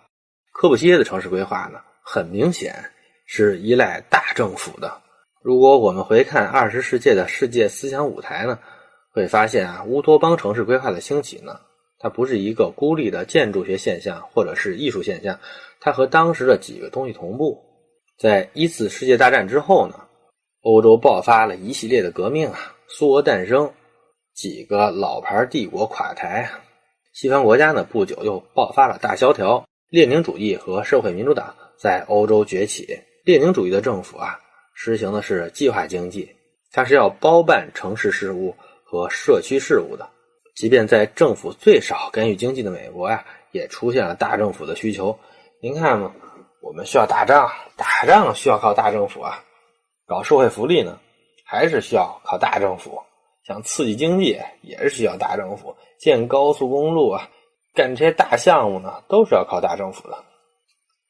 [0.53, 2.75] 科布西耶的城市规划呢，很明显
[3.25, 5.01] 是依赖大政府的。
[5.41, 8.59] 如果我们回看二十世纪的世界思想舞台呢，
[9.11, 11.59] 会发现啊，乌托邦城市规划的兴起呢。
[12.03, 15.39] 它不是一个孤立的建筑学现象，或者是艺术现象，
[15.81, 17.61] 它和当时的几个东西同步。
[18.17, 19.95] 在一次世界大战之后呢，
[20.61, 23.69] 欧洲爆发了一系列的革命啊，苏俄诞生，
[24.35, 26.47] 几个老牌帝国垮台，
[27.13, 32.87] 西方国家呢不久又爆发了大萧条，列宁主义和社会民主党在欧洲崛起。
[33.25, 34.39] 列宁主义的政府啊，
[34.75, 36.29] 实行的是计划经济，
[36.71, 40.07] 它是要包办城市事务和社区事务的。
[40.55, 45.17] 即便在政府最少干预经济的美国呀，也出现了大政府的需求。
[45.63, 46.11] 您看嘛，
[46.59, 47.47] 我们需要打仗，
[47.77, 49.43] 打仗需要靠大政府啊。
[50.07, 50.99] 搞社会福利呢，
[51.45, 52.99] 还是需要靠大政府。
[53.45, 55.75] 想刺激经济，也是需要大政府。
[55.99, 57.29] 建高速公路啊，
[57.75, 60.17] 干这些大项目呢，都是要靠大政府的。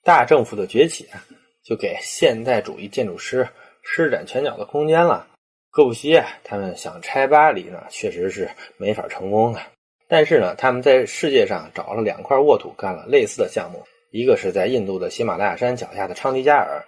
[0.04, 1.24] 大政府的崛起啊，
[1.64, 3.48] 就给现代主义建筑师
[3.84, 5.26] 施展拳脚的空间了。
[5.72, 9.62] 柯布西耶他们想拆巴黎呢，确实是没法成功的。
[10.10, 13.82] 但是呢，他们在世界上找了两块沃土，干了类似的项目。
[14.12, 16.86] 一个是在印度的喜马拉雅山脚下的昌迪加尔，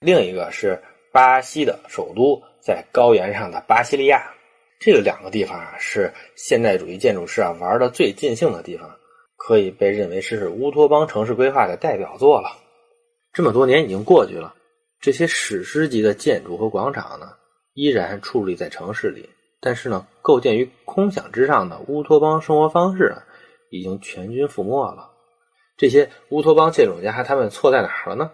[0.00, 4.28] 另一个是巴西的首都在高原上的巴西利亚。
[4.80, 8.90] 这两个地方啊，是现代主义建筑师啊玩的最尽兴的地方，
[9.36, 12.50] 可以被认为是乌托邦城市规划的代表作了。
[13.32, 14.52] 这么多年已经过去了，
[15.00, 17.28] 这些史诗级的建筑和广场呢？
[17.74, 19.28] 依然矗立在城市里，
[19.60, 23.14] 但是呢，构建于空想之上的乌托邦生活方式
[23.70, 25.12] 已经全军覆没了。
[25.76, 28.30] 这些乌托邦建筑家他们错在哪儿了呢？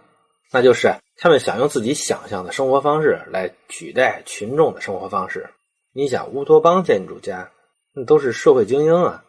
[0.51, 5.49] 那就是他们想用自己想象的生活方式来取代群众的生活方式。
[5.93, 7.49] 你想，乌托邦建筑家
[7.93, 9.23] 那都是社会精英啊，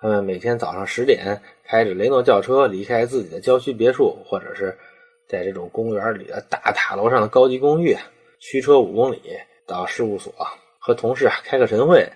[0.00, 4.76] 他们每天早上十点开着雷诺轿车离开自己的郊区别墅，或者是
[5.28, 7.96] 在这种公园里的大塔楼上的高级公寓。
[8.40, 9.20] 驱车五公里
[9.66, 10.32] 到事务所，
[10.78, 12.08] 和同事开个晨会。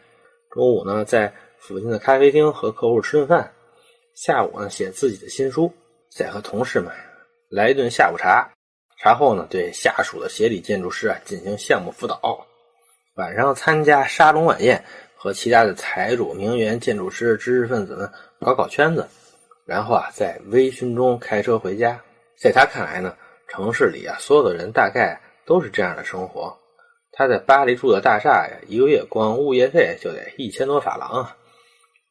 [0.51, 3.53] 中午呢，在附近的咖啡厅和客户吃顿饭。
[4.15, 5.73] 下午呢，写自己的新书，
[6.11, 6.93] 再和同事们
[7.51, 8.49] 来一顿下午茶。
[8.99, 12.21] 茶后呢，对下属的协理建筑师啊进行项目辅导。
[13.17, 14.83] 晚上参加沙龙晚宴，
[15.17, 19.09] 和其他的财主、名媛、建筑师、知识分子们搞搞圈子。
[19.67, 22.01] 然后啊，在微醺中开车回家。
[22.39, 23.17] 在他看来呢，
[23.49, 25.21] 城市里啊，所有的人大概。
[25.45, 26.57] 都是这样的生活。
[27.11, 31.37] 他在巴黎住的大厦呀，一个月光物业费就得一千多法郎啊，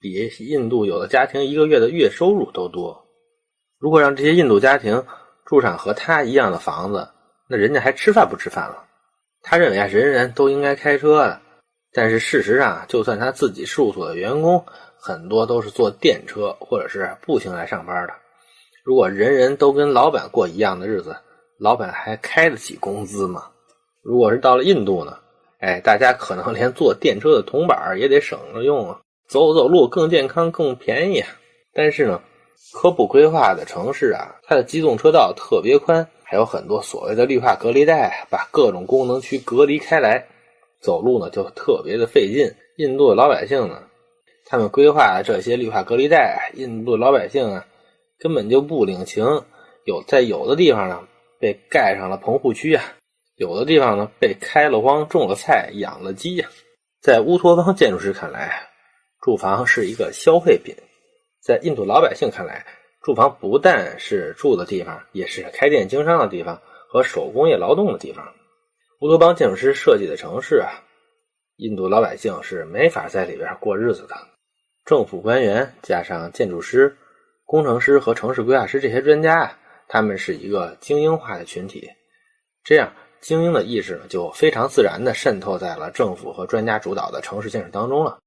[0.02, 3.00] 比印度有的家庭一个月的月收入都多。
[3.78, 5.02] 如果让这些印度家庭
[5.46, 7.08] 住上和他一样的房子，
[7.48, 8.84] 那人家还吃饭不吃饭了？
[9.44, 11.40] 他认为啊，人人都应该开车的。
[11.94, 14.64] 但是事实上，就算他自己事务所的员工，
[14.98, 18.14] 很多都是坐电车或者是步行来上班的。
[18.84, 21.16] 如果人人都跟老板过一样的日子，
[21.60, 23.44] 老板还开得起工资吗？
[24.02, 25.18] 如果是到了印度呢？
[25.60, 29.00] 哎，大家可能连坐电车的铜板也得省着用啊，
[29.32, 31.24] 走走路更健康、更便宜。
[31.74, 32.22] 但是呢，
[32.74, 40.28] 科布规划的城市啊，它的机动车道特别宽，还有很多所谓的绿化隔离带，把各种功能区隔离开来，
[40.82, 42.54] 走路呢就特别的费劲。
[42.76, 43.82] 印度的老百姓呢，
[44.46, 47.65] 他们规划这些绿化隔离带，印度老百姓啊
[48.20, 49.24] 根本就不领情。
[49.86, 51.08] 有在有的地方呢
[51.39, 52.84] 被盖上了棚户区啊，
[53.38, 56.50] 有的地方呢被开了荒，种了菜，养了鸡呀。
[57.02, 58.67] 在乌托邦建筑师看来，
[59.22, 60.76] 住房是一个消费品。
[61.40, 62.66] 在印度老百姓看来，
[63.04, 68.34] 住房不但是住的地方，也是开店经商的地方和手工业劳动的地方。
[69.02, 70.70] 乌托邦建筑师设计的城市啊，
[71.58, 74.16] 印度老百姓是没法在里边过日子的。
[74.86, 76.96] 政府官员加上建筑师、
[77.46, 81.88] 工程师和城市规划师这些专家啊，他们是一个精英化的群体，
[82.64, 88.20] 这样精英的意识，就非常自然的渗透在了政府和专家主导的城市建设当中了。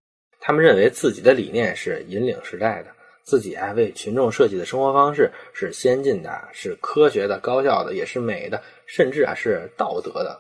[0.46, 2.90] 他们认为自己的理念是引领时代的。
[3.22, 10.38] 自己啊，为群众设计的生活方式是先进的，是科学的、高效的，也是美的，甚至啊是道德的。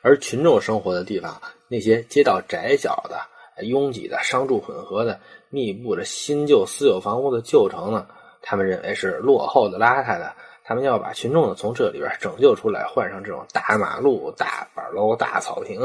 [0.00, 5.20] 而群众生活的地方，那些街道窄小的、拥挤的、商住混合的、
[5.50, 8.06] 密布着新旧私有房屋的旧城呢，
[8.40, 10.32] 他们认为是落后的、邋遢的。
[10.64, 15.78] 他们要把群众呢从这里边拯救出来，换上这种大马路、大板楼、大草坪。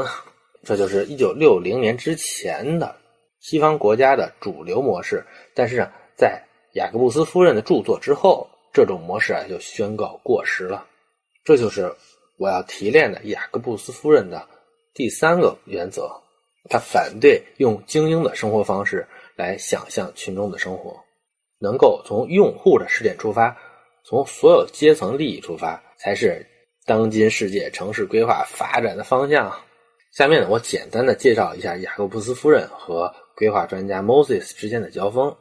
[0.64, 2.96] 这就是一九六零年之前的
[3.42, 5.22] 西方国家的主流模式。
[5.52, 5.92] 但是啊。
[6.14, 6.40] 在
[6.74, 10.86] 雅各布斯夫人的著作之后，这种模式啊就宣告过时了。
[11.42, 11.92] 这就是
[12.38, 14.46] 我要提炼的雅各布斯夫人的
[14.94, 16.08] 第三个原则：
[16.68, 20.94] 他反对用精英的生活方式来想象群众的生活，
[21.58, 23.56] 能够从用户的视点出发，
[24.04, 26.46] 从所有阶层利益出发，才是
[26.84, 29.52] 当今世界城市规划发展的方向。
[30.12, 35.34] 下面呢，我简单的介绍一下雅各布斯夫人和规划专家 Moses 之间的交锋。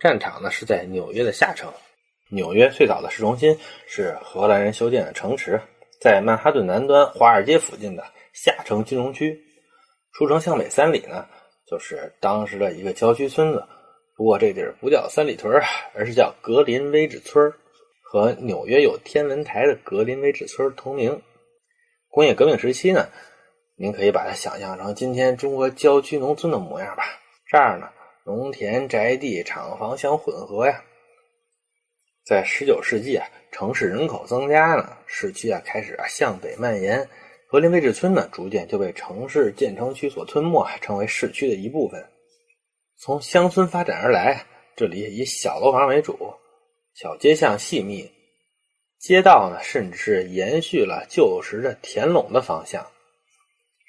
[0.00, 1.68] 战场呢是在纽约的下城。
[2.30, 5.60] 纽约最早的市中心是荷兰人修建的城池，
[6.00, 9.36] 在曼哈顿南端华尔街附近的下城金融区。
[10.12, 11.26] 出城向北三里呢，
[11.66, 13.66] 就是当时的一个郊区村子。
[14.16, 15.60] 不过这地儿不叫三里屯
[15.92, 17.52] 而是叫格林威治村
[18.00, 21.20] 和纽约有天文台的格林威治村同名。
[22.10, 23.08] 工业革命时期呢，
[23.76, 27.04] 您可以把它想象成今天中国郊区农村的模样吧。
[27.46, 27.88] 这儿呢。
[28.26, 30.82] 农田、宅地、厂房相混合呀。
[32.24, 37.06] 在十九世纪啊，城市人口增加呢，市区啊开始啊向北蔓延，
[37.50, 42.02] 格林威治村呢逐渐就被城市建成区所吞没，成为市区的一部分。
[42.96, 46.18] 从乡村发展而来，这里以小楼房为主，
[46.94, 48.10] 小街巷细密，
[48.98, 52.86] 街道呢甚至是延续了旧时的田垄的方向，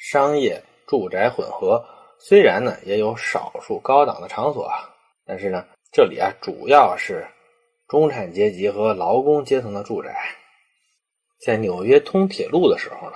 [0.08, 1.84] 商业住宅混合。
[2.20, 4.72] 虽然呢，也有少数高档的场所，
[5.26, 7.26] 但是呢，这里啊主要是
[7.88, 10.16] 中产阶级和劳工阶层的住宅。
[11.44, 13.16] 在纽约通铁路的时候呢，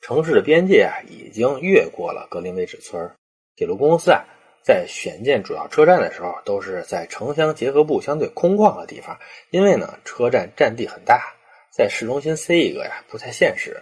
[0.00, 3.08] 城市的边界啊已经越过了格林威治村。
[3.54, 4.24] 铁路公司啊
[4.64, 9.16] 在选建主要车站的时候，都是在城乡结合部相对空旷的地方，
[9.50, 11.32] 因为呢车站占地很大，
[11.72, 13.80] 在市中心塞一个呀不太现实。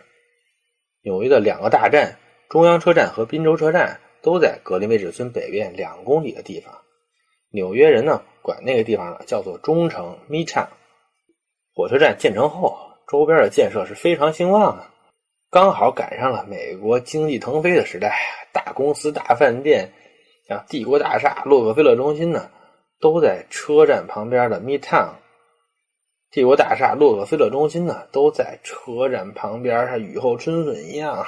[1.02, 2.16] 纽约的两个大站——
[2.48, 4.00] 中央车站和滨州车站。
[4.22, 6.74] 都在格林威治村北边两公里的地方。
[7.50, 10.66] 纽约人呢，管那个地方呢叫做中城 （Midtown）。
[11.74, 12.76] 火车站建成后，
[13.08, 14.84] 周边的建设是非常兴旺的，
[15.50, 18.14] 刚好赶上了美国经济腾飞的时代。
[18.52, 19.90] 大公司、大饭店，
[20.46, 22.50] 像帝国大厦、洛克菲勒中心呢，
[23.00, 25.12] 都在车站旁边的 Midtown。
[26.30, 31.26] 帝国大厦、洛克菲勒中心呢，都在车站旁边，像雨后春笋一样。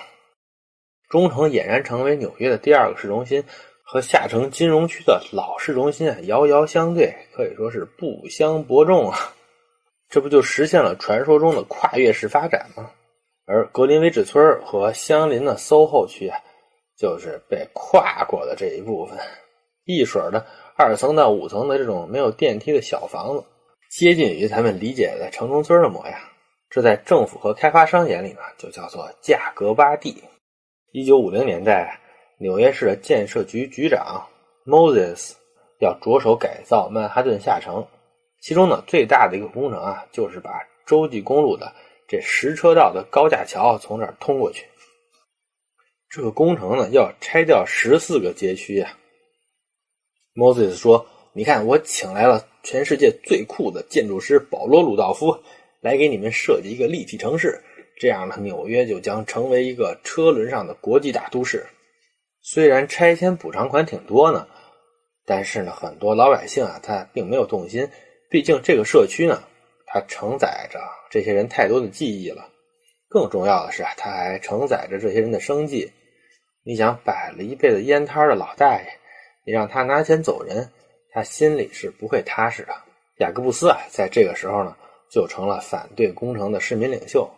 [1.08, 3.42] 中城俨然成为纽约的第二个市中心，
[3.82, 9.34] 和下城金融区的老市中心啊遥遥相对，可以说是不相伯仲啊！
[10.08, 12.88] 这不就实现了传说中的跨越式发展吗？
[13.44, 16.38] 而格林威治村和相邻的 SOHO 区啊，
[16.96, 19.18] 就是被跨过的这一部分，
[19.84, 23.44] 一水的二层到五层的这种没有电梯的小房子，
[23.92, 26.18] 接近于咱们理解的城中村的模样。
[26.70, 30.24] 这在政府和开发商眼里呢，就叫做价格洼地。
[30.92, 32.00] 一九五零年代，
[32.38, 34.26] 纽约市的建设局局长
[34.64, 35.32] Moses
[35.78, 37.86] 要着手改造曼哈顿下城，
[38.40, 41.70] 其中呢最大的一个工程啊，就是把洲际公路的
[42.08, 44.66] 这十车道的高架桥从这儿通过去。
[46.08, 48.96] 这个工程呢要拆掉十四个街区呀。
[50.34, 55.36] Moses 说：“你看，我请来了全世界最酷的建筑师保罗·鲁道夫，
[55.80, 57.60] 来给你们设计一个立体城市。”
[57.98, 61.64] 这样呢，纽约就将成为一个车轮上的国际大都市。
[62.40, 64.48] 虽然拆迁补偿款挺多呢，
[65.24, 67.88] 但是呢，很多老百姓啊，他并没有动心，
[68.28, 69.44] 毕竟这个社区呢，
[69.86, 72.48] 它承载着这些人太多的记忆了。
[73.08, 75.92] 更重要的是啊，它还承载着这些人的生计。
[76.64, 78.86] 你想，摆了一辈子烟摊的老大爷，
[79.44, 80.70] 你让他拿钱走人，
[81.12, 82.74] 他心里是不会踏实的。
[83.18, 84.74] 雅各布斯啊，在这个时候呢，
[85.10, 87.30] 就成了反对工程的市民领袖。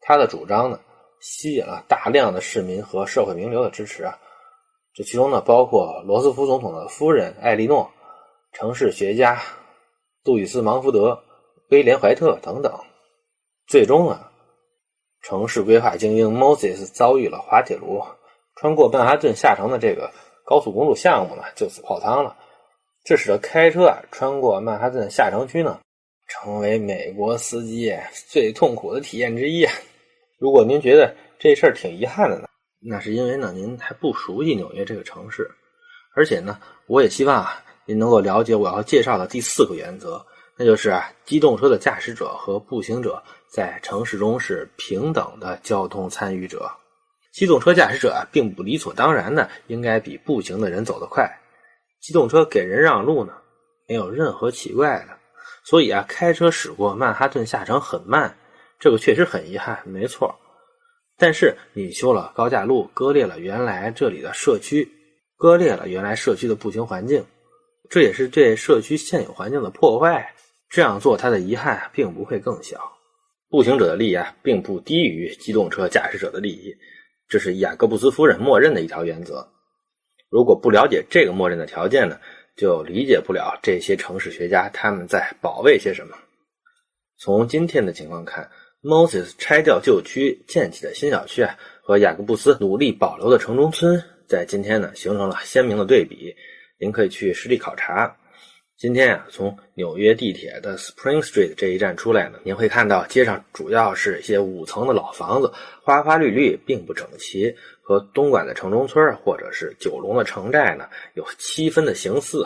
[0.00, 0.78] 他的主张呢，
[1.20, 4.18] 吸引了大量的市民和社会名流的支持啊。
[4.92, 7.90] 这其中呢，包括罗斯福总统的夫人艾莉诺、
[8.52, 9.40] 城市学家
[10.22, 11.18] 杜易斯·芒福德、
[11.70, 12.78] 威廉·怀特等等。
[13.66, 14.20] 最终呢，
[15.22, 18.04] 城市规划精英 Moses 遭遇了滑铁卢，
[18.56, 20.12] 穿过曼哈顿下城的这个
[20.44, 22.36] 高速公路项目呢，就此泡汤了。
[23.04, 25.78] 这使得开车啊穿过曼哈顿下城区呢，
[26.26, 27.94] 成为美国司机
[28.30, 29.66] 最痛苦的体验之一！
[30.38, 32.48] 如果您觉得这事儿挺遗憾的呢，
[32.80, 35.46] 那是因为呢您还不熟悉纽约这个城市，
[36.16, 40.24] 而且呢，我也希望啊您能够了解我要介绍的第四个原则，
[40.56, 46.70] 那就是啊机动车的驾驶者和步行者在城市中是平等的交通参与者，
[47.34, 51.30] 机动车驾驶者并不理所当然的应该比步行的人走得快。
[52.04, 53.32] 机动车给人让路呢，
[53.88, 55.16] 没有任何奇怪的。
[55.64, 58.36] 所以啊，开车驶过曼哈顿下城很慢，
[58.78, 60.38] 这个确实很遗憾，没错。
[61.16, 64.86] 但是你修了高架路，割裂了原来这里的社区，
[65.38, 67.24] 割裂了原来社区的步行环境，
[67.88, 70.30] 这也是对社区现有环境的破坏。
[70.68, 72.78] 这样做，它的遗憾并不会更小。
[73.48, 76.76] 步行者的利益啊，并不低于机动车驾驶者的利益，
[77.30, 79.48] 这是雅各布斯夫人默认的一条原则。
[80.34, 82.18] 如果不了解这个默认的条件呢，
[82.56, 86.16] 就理解不了这些城市学家他们在保卫些什么。
[87.20, 88.50] 从今天的情况看
[88.82, 96.34] ，Moses 拆掉旧区建起的新小区啊，和雅各布斯努力保留的城中村，在今天呢形成了鲜明的对比。
[96.80, 98.16] 您可以去实地考察。
[98.76, 107.54] 今天呀，从纽约地铁的 Spring Street 这一站出来呢，您会看到街上主要是一些五层的老房子，花花绿绿，并不整齐。
[107.80, 112.44] 和东莞的城中村或者是九龙的城寨呢，有七分的形似。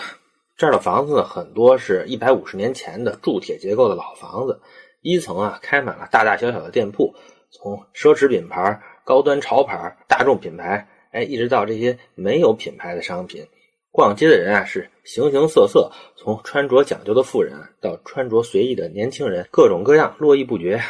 [0.54, 4.60] 这儿的房子很多是一百五十年前的铸铁结构的老房子，
[5.00, 7.14] 一层啊开满了大大小小的店铺，
[7.50, 13.46] 从奢侈品牌、高端潮牌、大众品牌，哎，一直到这些没有品牌的商品。
[13.90, 20.80] 逛街的人啊是形形色色，从穿着讲究的富人到穿着随意的年轻人，各种各样，络绎不绝。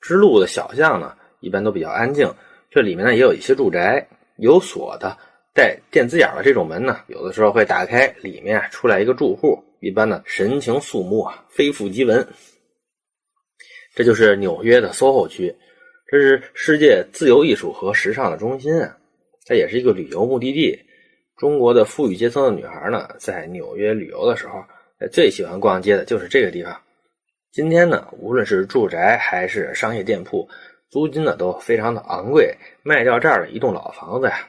[0.00, 2.32] 支路的小巷呢，一般都比较安静。
[2.70, 5.16] 这里面呢也有一些住宅，有锁的
[5.54, 12.26] 带电子眼的这种门呢，有的时候会打开，里面出来一个住户，一般呢神情肃穆啊，非富即文。
[13.94, 15.54] 这就是纽约的 SOHO 区，
[16.06, 18.96] 这是世界自由艺术和时尚的中心啊，
[19.46, 20.78] 它也是一个旅游目的地。
[21.38, 24.62] 中国的富裕阶层的女孩呢，在纽约旅游的时候，
[25.12, 26.76] 最喜欢逛街的就是这个地方。
[27.52, 30.46] 今天呢，无论是住宅还是商业店铺。
[30.90, 34.48] 租金呢都非常的昂贵，卖掉这儿的一栋老房子呀，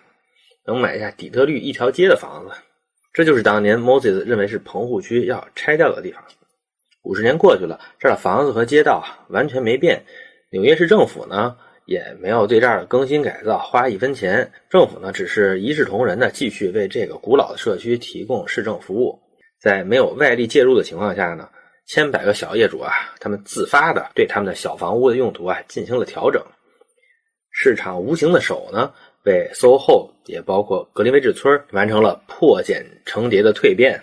[0.66, 2.56] 能买下底特律一条街的房子。
[3.12, 6.24] 这就是当年 Moses 认为是棚户区要拆掉的地方。
[7.04, 10.02] 五十年过去了，这儿的房子和街道完全没变。
[10.50, 11.58] 纽约市政府呢
[11.90, 19.20] 也没有对这儿的更新改造花一分钱，政府呢只是一视同仁的继续为这个古老的社区提供市政服务，
[19.60, 21.50] 在没有外力介入的情况下呢。
[21.88, 26.40] 千百个小业主啊，他们自发的对他们的小房屋的用途啊进行了调整。
[27.50, 34.00] 市场无形的手呢，为 SOHO 也包括格林威治村完成了破茧成蝶的蜕变。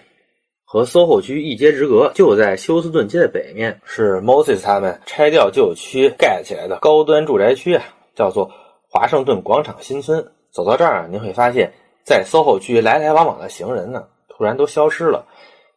[0.69, 7.85] 和 SOHO 区一街之隔，就在休斯顿街的北面，是 Moses 他们拆掉旧区盖起来的高端住宅区啊，
[8.17, 8.51] 叫做
[8.91, 10.27] 华盛顿广场新村。
[10.51, 11.73] 走到这儿啊，您会发现，
[12.05, 15.25] 在 SOHO 区来来往往的行人呢，突然都消失了。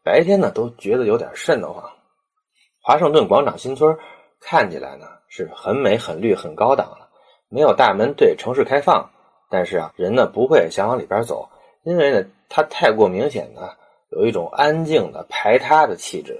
[0.03, 1.83] 白天呢，都觉得有点瘆得慌。
[2.81, 3.95] 华盛顿广场新村
[4.41, 7.07] 看起来呢是很美、很绿、很高档了，
[7.49, 9.07] 没有大门对城市开放，
[9.51, 11.47] 但是啊，人呢不会想往里边走，
[11.83, 13.69] 因为呢它太过明显呢，
[14.19, 16.37] 有一种安静的排他的气质。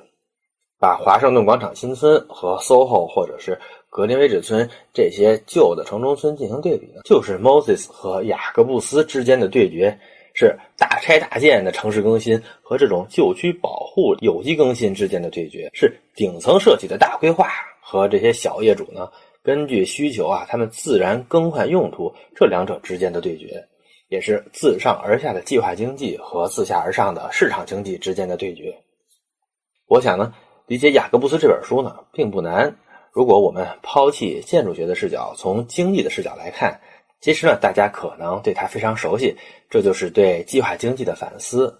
[0.77, 3.57] 把华盛顿广场新村和 SOHO 或者是
[3.89, 9.97] 格林威治村这些旧的城中村进行对比呢，就是 Moses 和雅各布斯之间的对决。
[10.33, 17.49] 是大拆大建的城市更新和这种旧区保护有机更新之间的对决，是顶层设计的大规划
[17.81, 19.09] 和这些小业主呢
[19.43, 23.61] 根据需求啊，他们自然更换用途这两者之间的对决，
[24.09, 28.75] 也是自上而下的计划经济和自下而上的市场经济之间的对决。
[29.87, 30.33] 我想呢，
[30.67, 32.75] 理解雅各布斯这本书呢并不难，
[33.13, 36.81] 如果我们抛弃建筑学的视角，从经济的视角来看。
[37.21, 39.35] 其实呢，大家可能对他非常熟悉，
[39.69, 41.77] 这就是对计划经济的反思。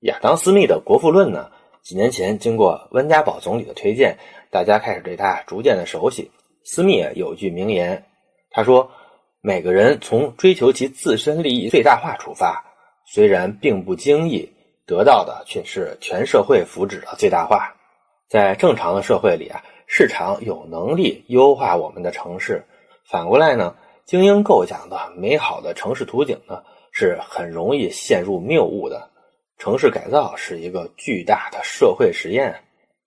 [0.00, 1.50] 亚当·斯密的《国富论》呢，
[1.82, 4.18] 几年前，经过温家宝总理的推荐，
[4.50, 6.30] 大家开始对他逐渐的熟悉。
[6.62, 8.04] 斯密有句名言，
[8.50, 8.90] 他说
[9.42, 12.62] ：“每个人从追求其自身利益最大化出发，
[13.06, 14.46] 虽然并不经意，
[14.86, 17.74] 得到的却是全社会福祉的最大化。”
[18.28, 22.62] 在正常的社会里啊，市场有能力优化我们的城市，
[23.04, 23.74] 反过来呢，
[24.04, 26.62] 精英构想的美好的城市图景呢，
[26.92, 29.08] 是很容易陷入谬误的。
[29.56, 32.54] 城市改造是一个巨大的社会实验，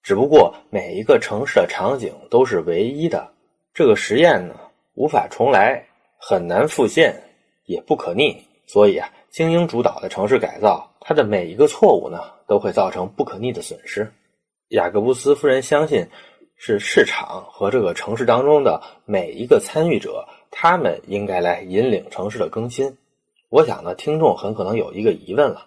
[0.01, 3.31] 只不过每一个城市的场景都是唯一的。
[3.71, 4.55] 这个实验呢，
[4.95, 5.81] 无法重来，
[6.25, 7.21] 很难复现，
[7.65, 8.41] 也不可逆。
[8.65, 12.17] 所以啊，精英主导的城市改造，它的每一个错误呢，
[12.47, 14.09] 都会造成不可逆的损失。
[14.69, 16.07] 雅各布斯夫人相信，
[16.55, 22.97] 是市场和这个城市当中的每一个参与者，他们应该来引领城市的更新。
[23.49, 25.65] 我想呢，听众很可能有一个疑问了：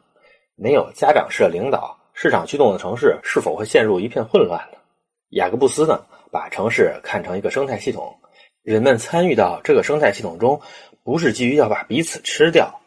[0.54, 4.78] 没有家长式的领导，市场驱动的城市是否会陷入一片混乱呢？
[5.32, 6.00] 雅各布斯呢？
[6.32, 8.14] 把城市看成一个生态系统，
[8.66, 10.60] 人们参与到这个生态系统中，
[11.04, 12.80] 不是基于要把彼此吃掉，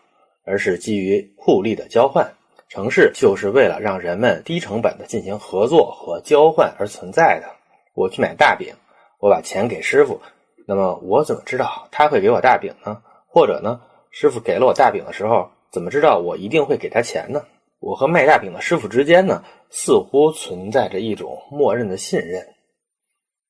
[0.43, 2.29] 而是基于互利的交换。
[2.67, 7.47] 城市就是为了让人们低成本的进行合作和交换而存在的。
[7.93, 8.75] 我去买大饼，
[9.19, 10.19] 我把钱给师傅，
[10.67, 13.01] 那么我怎么知道他会给我大饼呢？
[13.25, 13.79] 或者呢，
[14.11, 17.41] 师傅给了我大饼的时候，怎么知道我一定会给他钱呢？
[17.79, 22.45] 我和卖大饼的师傅之间呢，似乎存在着一种默认的信任。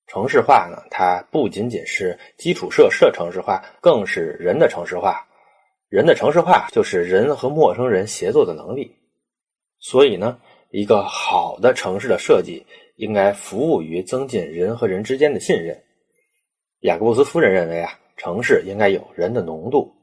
[0.09, 5.23] 城市化呢，它不仅仅是基础设施的城市化，更是人的城市化。
[5.87, 8.91] 人的城市化就是人和陌生人协作的能力。
[9.79, 10.39] 所以呢，
[10.71, 15.79] 一个好的城市的设计应该服务于增进人和人之间的信任。
[16.81, 19.93] 雅各布斯夫人认为啊，城市应该有人的浓度，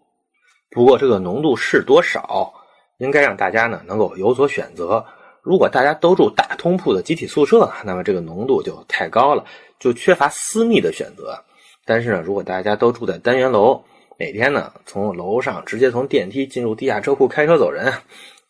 [0.71, 2.55] 不过这个浓度是多少，
[2.99, 5.05] 应该让大家呢能够有所选择。
[5.43, 9.45] 如果大家都住大通铺的集体宿舍，那么这个浓度就太高了，
[9.79, 11.39] 就缺乏私密的选择。
[11.85, 13.83] 但是呢，如果大家都住在单元楼，
[14.19, 17.93] 每天呢从楼上直接从电梯进入地下车库开车走人，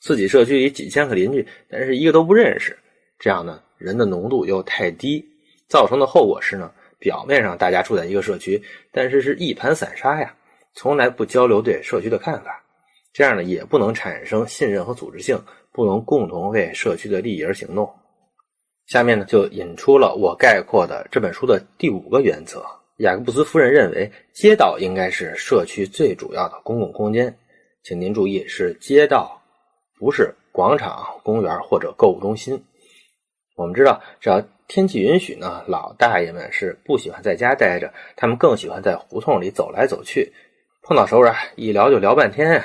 [0.00, 2.78] 自己社区里几千个邻居，但是一个都不认识，
[3.18, 5.24] 这样呢人的浓度又太低，
[5.68, 8.62] 造成的后果是呢，表面上大家住在一个社区，
[8.92, 10.34] 但是是一盘散沙呀，
[10.74, 12.62] 从来不交流对社区的看法，
[13.12, 15.38] 这样呢也不能产生信任和组织性。
[15.72, 17.86] 不能共同为社区的利益而行动。
[18.86, 22.64] 下面呢，就引出了我概括的这本书的第五个原则。
[22.98, 27.36] 雅各布斯夫人认为，街道应该是社区最主要的公共空间。
[27.82, 29.42] 请您注意，是街道，
[29.98, 32.64] 不是广场、公园或者购物中心。
[33.56, 40.32] 我们知道，只要天气允许呢，老大爷们是不喜欢在家待着，他们更喜欢在胡同里走来走去，
[40.82, 42.64] 碰到熟人一聊就聊半天呀。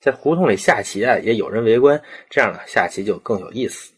[0.00, 3.92] 在胡同里下棋啊，也有人围观，这样呢，下棋就更有意思。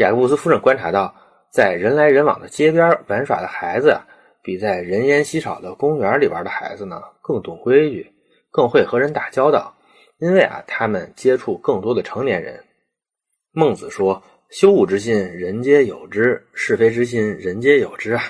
[0.00, 1.14] 雅各布斯夫人观察到，
[1.52, 4.00] 在人来人往的街边玩耍的孩子啊，
[4.42, 8.10] 比在人烟稀少的公园里玩的孩子呢更懂规矩，
[8.50, 9.76] 更会和人打交道，
[10.16, 12.58] 因为啊，他们接触更多的成年人。
[13.52, 18.22] 孟子说：“羞恶之心，人皆有之；是非之心，人皆有之啊。”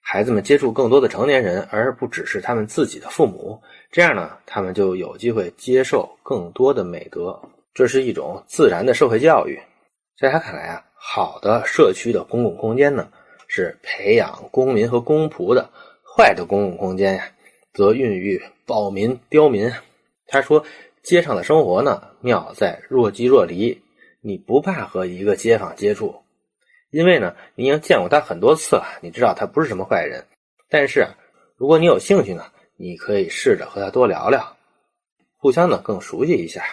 [0.00, 3.60] 孩子们接触更多的成年人，而不只是他们自己的父母，
[3.90, 7.36] 这样呢，他们就有机会接受更多的美德。
[7.74, 9.58] 这是一种自然的社会教育。
[10.16, 13.08] 在他看来啊，好的社区的公共空间呢，
[13.46, 15.70] 是培养公民和公仆的；
[16.02, 17.30] 坏的公共空间呀，
[17.72, 19.70] 则孕育暴民刁民。
[20.26, 20.64] 他说，
[21.02, 23.80] 街上的生活呢，妙在若即若离，
[24.20, 26.14] 你不怕和一个街坊接触。
[26.90, 30.24] 因为呢，你已经见过他很多次了，你知道他不是什么坏人。
[30.68, 31.06] 但是，
[31.56, 32.44] 如果你有兴趣呢，
[32.76, 34.56] 你可以试着和他多聊聊，
[35.36, 36.64] 互相呢更熟悉一下。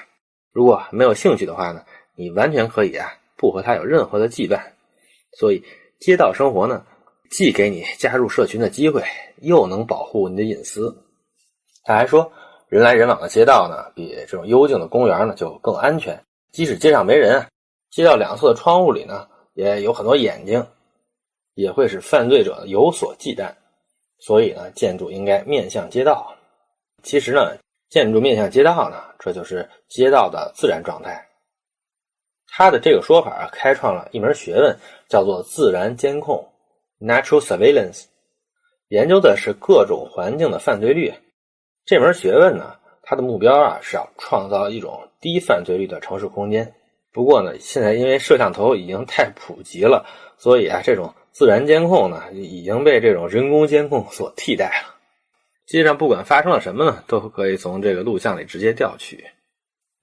[0.52, 1.84] 如果没有兴趣的话呢，
[2.16, 3.14] 你完全可以啊
[3.44, 4.58] 不和他有任何的羁绊。
[5.34, 5.62] 所以，
[6.00, 6.82] 街道生活呢，
[7.30, 9.04] 既给你加入社群的机会，
[9.42, 10.96] 又能保护你的隐私。
[11.84, 12.32] 他还说，
[12.70, 16.18] 人来人往的街道呢，比这种幽静的公园呢就更安全。
[16.54, 17.46] 即使街上没人，
[17.92, 19.28] 街道两侧的窗户里呢。
[19.56, 20.66] 也有很多眼睛，
[21.54, 23.54] 也会使犯罪者有所忌惮，
[24.18, 26.36] 所以呢，建筑应该面向街道。
[27.04, 27.56] 其实呢，
[27.92, 31.24] 建筑面向街道呢，这就是街道的自然状态。
[32.56, 34.78] 他的这个说法啊开创了一门学问，
[35.10, 36.48] 叫做自然监控
[37.00, 38.04] （Natural Surveillance），
[38.90, 41.12] 研究的是各种环境的犯罪率。
[41.84, 46.72] 这门学问呢，它的目标啊是要创造一种低犯罪率的城市空间。
[47.12, 50.06] 不过呢，现在因为摄像头已经太普及了，
[50.38, 54.94] 所以啊，这种自然监控呢已经被这种人工监控所替代了。
[55.66, 59.26] 街上不管发生了什么呢，都可以从这个录像里直接调取。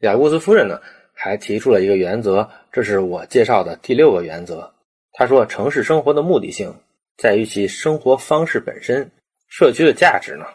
[0.00, 0.80] 雅各布斯夫人呢
[1.22, 4.72] 还提出了一个原则，这是我介绍的第六个原则。
[5.12, 6.74] 他说，城市生活的目的性
[7.18, 9.10] 在于其生活方式本身，
[9.48, 10.46] 社区的价值呢，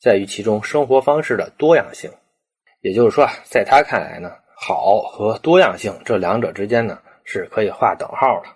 [0.00, 2.10] 在于其中生活方式的多样性。
[2.80, 8.48] 也就是说，在他看来呢，好和多样性这两者之间呢是可以划等号的。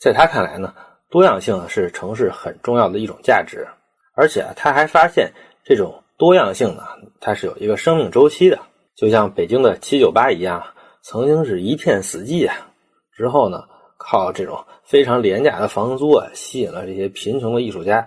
[0.00, 0.74] 在他看来呢，
[1.10, 3.66] 多样性是城市很重要的一种价值，
[4.14, 5.30] 而且他还发现
[5.64, 6.84] 这种多样性呢，
[7.20, 8.58] 它是有一个生命周期的，
[8.96, 10.64] 就像北京的七九八一样，
[11.08, 12.66] 曾经是一片死寂啊，
[13.12, 13.62] 之后呢，
[13.96, 18.04] 靠这种非常廉价的房租啊，吸引了这些贫穷的艺术家，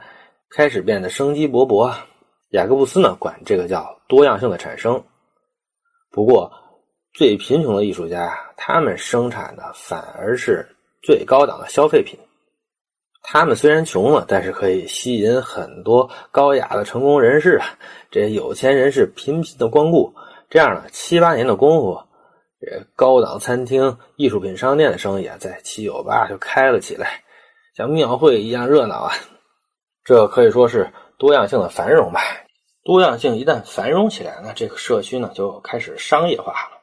[0.49, 1.89] 开始变得生机勃勃。
[2.49, 5.01] 雅各布斯呢，管这个叫多样性的产生。
[6.11, 6.51] 不过，
[7.13, 10.67] 最贫穷的艺术家，他们生产的反而是
[11.01, 12.19] 最高档的消费品。
[13.21, 17.67] 他们虽然穷了，但是可以吸引很多高雅的成功人士啊，
[18.11, 20.13] 这些有钱人士频频的光顾。
[20.49, 21.97] 这样呢，七八年的功夫，
[22.59, 27.23] 这高档餐厅、艺术品商店的生意啊，在七九八就开了起来，
[27.75, 29.13] 像庙会一样热闹啊。
[30.03, 32.19] 这可以说是多样性的繁荣吧。
[32.83, 36.81] 多样性一旦繁荣起来呢，这个社区呢就开始商业化了。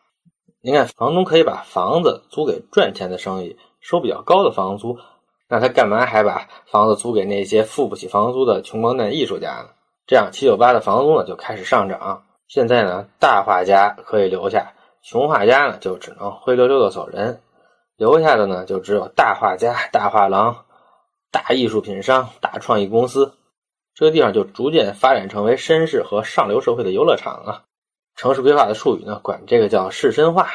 [0.62, 4.97] 您看，房东可以把房子租给赚钱的生意，收比较高的房租，
[5.49, 9.68] 那他干嘛还把房子租给那些付不起房租的穷光蛋艺术家呢？
[10.07, 12.24] 这样七九八的房租呢就开始上涨。
[12.47, 14.72] 现在呢，大画家可以留下，
[15.09, 17.41] 穷画家呢就只能灰溜溜的走人，
[17.97, 20.67] 留下的呢就只有大画家、大画廊、
[21.31, 23.35] 大艺术品商、大创意公司。
[23.95, 27.63] 这个地方就逐渐发展成为绅士和上流社会的游乐场啊！
[28.17, 30.51] 城市规划的术语呢，管这个叫士绅化。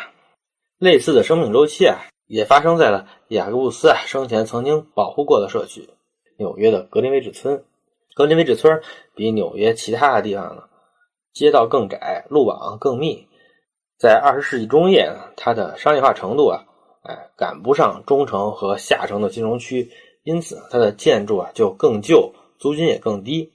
[0.77, 5.89] 类似的生命周期啊，也发生在了雅各布斯啊生前曾经保护过的社区——
[6.37, 7.63] 纽约的格林威治村。
[8.15, 8.81] 格林威治村
[9.15, 10.63] 比纽约其他的地方呢，
[11.31, 13.29] 街道更窄，路网更密。
[14.01, 16.65] 在二十世纪中叶呢，它的商业化程度啊，
[17.03, 19.91] 哎，赶不上中城和下城的金融区，
[20.23, 22.33] 因此它的建筑啊就更旧。
[22.57, 23.51] 租金也更低，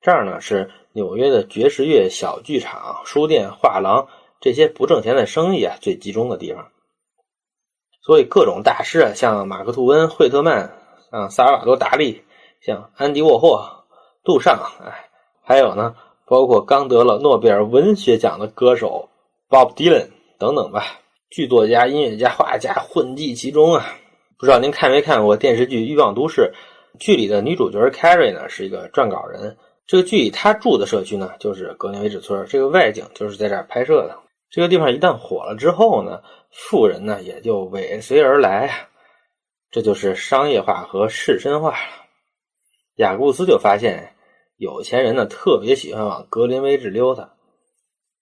[0.00, 4.06] 这儿呢是纽约的爵士乐小剧场、书店、画廊
[4.40, 6.68] 这些不挣钱的生意啊最集中的地方。
[8.00, 10.72] 所以各种大师啊，像马克吐温、惠特曼，
[11.10, 12.22] 像萨尔瓦多达利，
[12.60, 13.84] 像安迪沃霍、
[14.22, 15.08] 杜尚，哎，
[15.42, 19.08] 还有呢，包括刚得了诺贝尔文学奖的歌手
[19.52, 20.98] Bob Dylan 等等吧，
[21.28, 23.84] 剧作家、音乐家、画家混迹其中啊。
[24.38, 26.50] 不知道您看没看过电视剧《欲望都市》？
[26.98, 29.54] 剧里的女主角 Carrie 呢是一个撰稿人。
[29.86, 34.18] 这个剧里她住的社区呢就是格林威治村，这个外景就是在这儿拍摄的。
[34.48, 38.88] 这个地方一旦火了之后呢，富人呢也就尾随而来啊，
[39.70, 41.76] 这就是商业化和士绅化了。
[42.96, 44.14] 雅各布斯就发现，
[44.56, 47.34] 有钱人呢特别喜欢往格林威治溜达。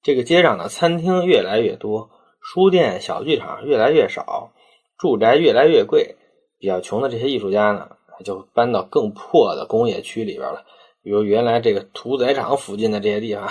[0.03, 4.53] 这个街上的餐厅越来越多，书店、小剧场越来越少，
[4.99, 6.17] 住宅越来越贵。
[6.59, 7.97] 比较穷的这些艺术家呢？
[8.23, 10.63] 就搬到更破的工业区里边了，
[11.03, 13.49] 比如原来这个屠宰场附近的这些地方。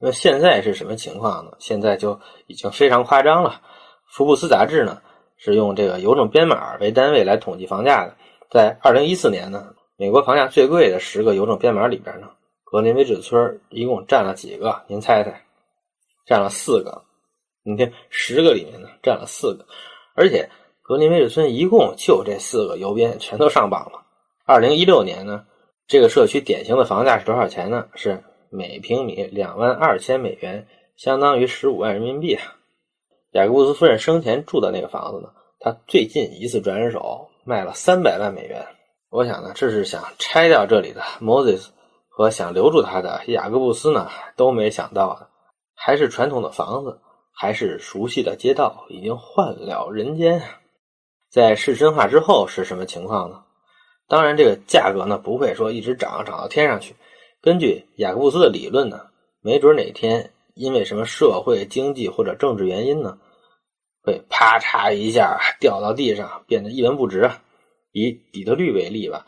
[0.00, 1.52] 那现在是什么情况呢？
[1.60, 2.18] 现在就
[2.48, 3.60] 已经非常夸张了。
[4.08, 5.00] 福布斯杂志呢
[5.36, 8.16] 是用这个邮政编码为单位来统计房价的。
[8.50, 12.30] 在二零一四年呢，美国房价最贵的十个邮政编码里边呢，
[12.72, 14.82] 格林威治村一共占了几个？
[14.88, 15.44] 您猜猜？
[16.24, 17.04] 占了四个。
[17.62, 19.66] 你看，十个里面呢占了四个，
[20.14, 20.48] 而且。
[20.84, 24.04] 格林威治村一共就这四个邮编全都上榜了。
[24.44, 25.44] 二零一六年呢，
[25.86, 27.86] 这个社区典型的房价是多少钱呢？
[27.94, 30.66] 是每平米两万二千美元，
[30.96, 32.56] 相当于十五万人民币啊。
[33.30, 35.28] 雅各布斯夫人生前住的那个房子呢，
[35.60, 38.66] 他最近一次转手卖了三百万美元。
[39.08, 41.68] 我想呢，这是想拆掉这里的 Moses
[42.14, 45.28] 和想留住他的雅各布斯呢都没想到的，
[45.74, 47.00] 还是传统的房子，
[47.32, 50.42] 还是熟悉的街道，已经换了人间。
[51.30, 53.42] 在市深化之后是什么情况呢？
[54.06, 56.94] 当然，这个价格呢不会说一直涨涨到天上去。
[57.40, 59.06] 根据雅各布斯的理论呢，
[59.40, 63.16] 没准哪天因为什么社会、经济或者政治原因呢，
[64.02, 67.30] 会啪嚓一下掉到地上，变得一文不值。
[67.92, 69.26] 以底特律为例吧，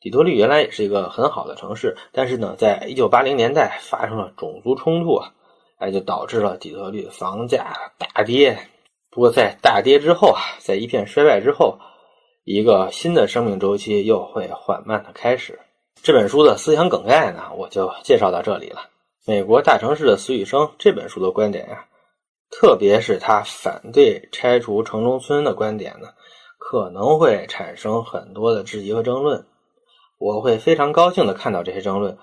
[0.00, 5.32] 底特律原来也是一个很好的城市，但是呢，在一九八零年代发生了种族冲突啊，
[5.78, 8.56] 哎，就导致了底特律房价大跌。
[9.10, 11.76] 不过，在大跌之后啊，在一片衰败之后，
[12.44, 15.58] 一个新的生命周期又会缓慢的开始。
[16.00, 18.82] 这本书的思想梗概呢，我就介绍到这里了。
[19.26, 21.84] 美国大城市的死与生这本书的观点呀，
[22.50, 26.08] 特别是他反对拆除城中村的观点呢，
[26.58, 29.44] 可能会产生很多的质疑和争论。
[30.18, 32.18] 我会非常高兴的看到这些争论。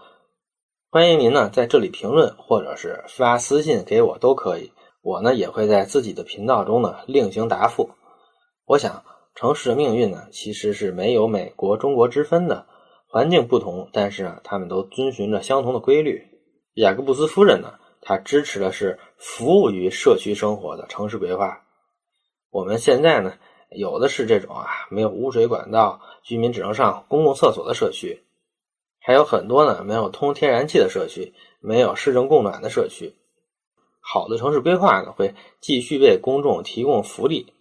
[0.92, 4.74] 欢迎您呢在这里评论，或者是发私信给我都可以。
[5.02, 7.90] 我呢也会在自己的频道中呢另行答复。
[8.66, 9.02] 我想，
[9.34, 12.66] 城市的命运呢其实是没有美国、中国之分的，
[13.08, 16.22] 环境不同，但是啊，他们都遵循着相同的规律。
[16.74, 21.62] 雅各布斯夫人呢，她支持的是服务于社区生活的城市规划。
[22.50, 23.34] 我们现在呢，
[23.70, 28.24] 有的是这种啊没有污水管道、居民只能上公共厕所的社区，
[29.00, 33.14] 还有很多呢没有通天然气的社区，没有市政供暖的社区。
[34.02, 37.54] 好的城市规划呢，会继续为公众提供福利，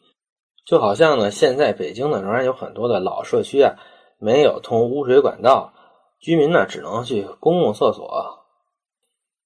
[0.65, 3.75] 就好像呢，现在北京呢仍然有很多的老社区啊，
[4.19, 5.75] 没有通污水管道，
[6.19, 8.41] 居民呢只能去公共厕所。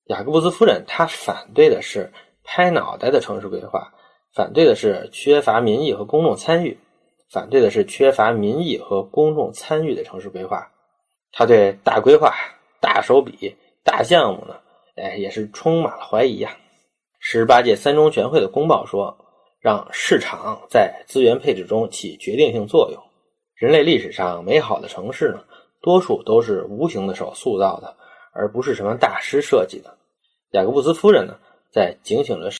[0.04, 2.12] 雅各布斯夫人她反对的是
[2.44, 3.92] 拍脑袋的城市规划，
[4.32, 6.78] 反对的是缺乏民意和公众参与，
[7.30, 10.70] 反对的是缺乏民意和公众参与的城市规划。
[11.32, 12.34] 他对大规划、
[12.80, 13.54] 大手笔、
[13.84, 14.54] 大项目呢，
[14.96, 16.56] 哎，也是充满了怀疑呀。
[17.20, 19.16] 十八届三中全会的公报说，
[19.60, 23.02] 让市场在资源配置中起决定性作用。
[23.54, 25.44] 人类历史上美好的城市呢，
[25.82, 27.96] 多数都是无形的手塑造的，
[28.32, 29.98] 而不是什么大师设计的。
[30.52, 31.36] 雅各布斯夫人呢，
[31.72, 32.50] 在警醒着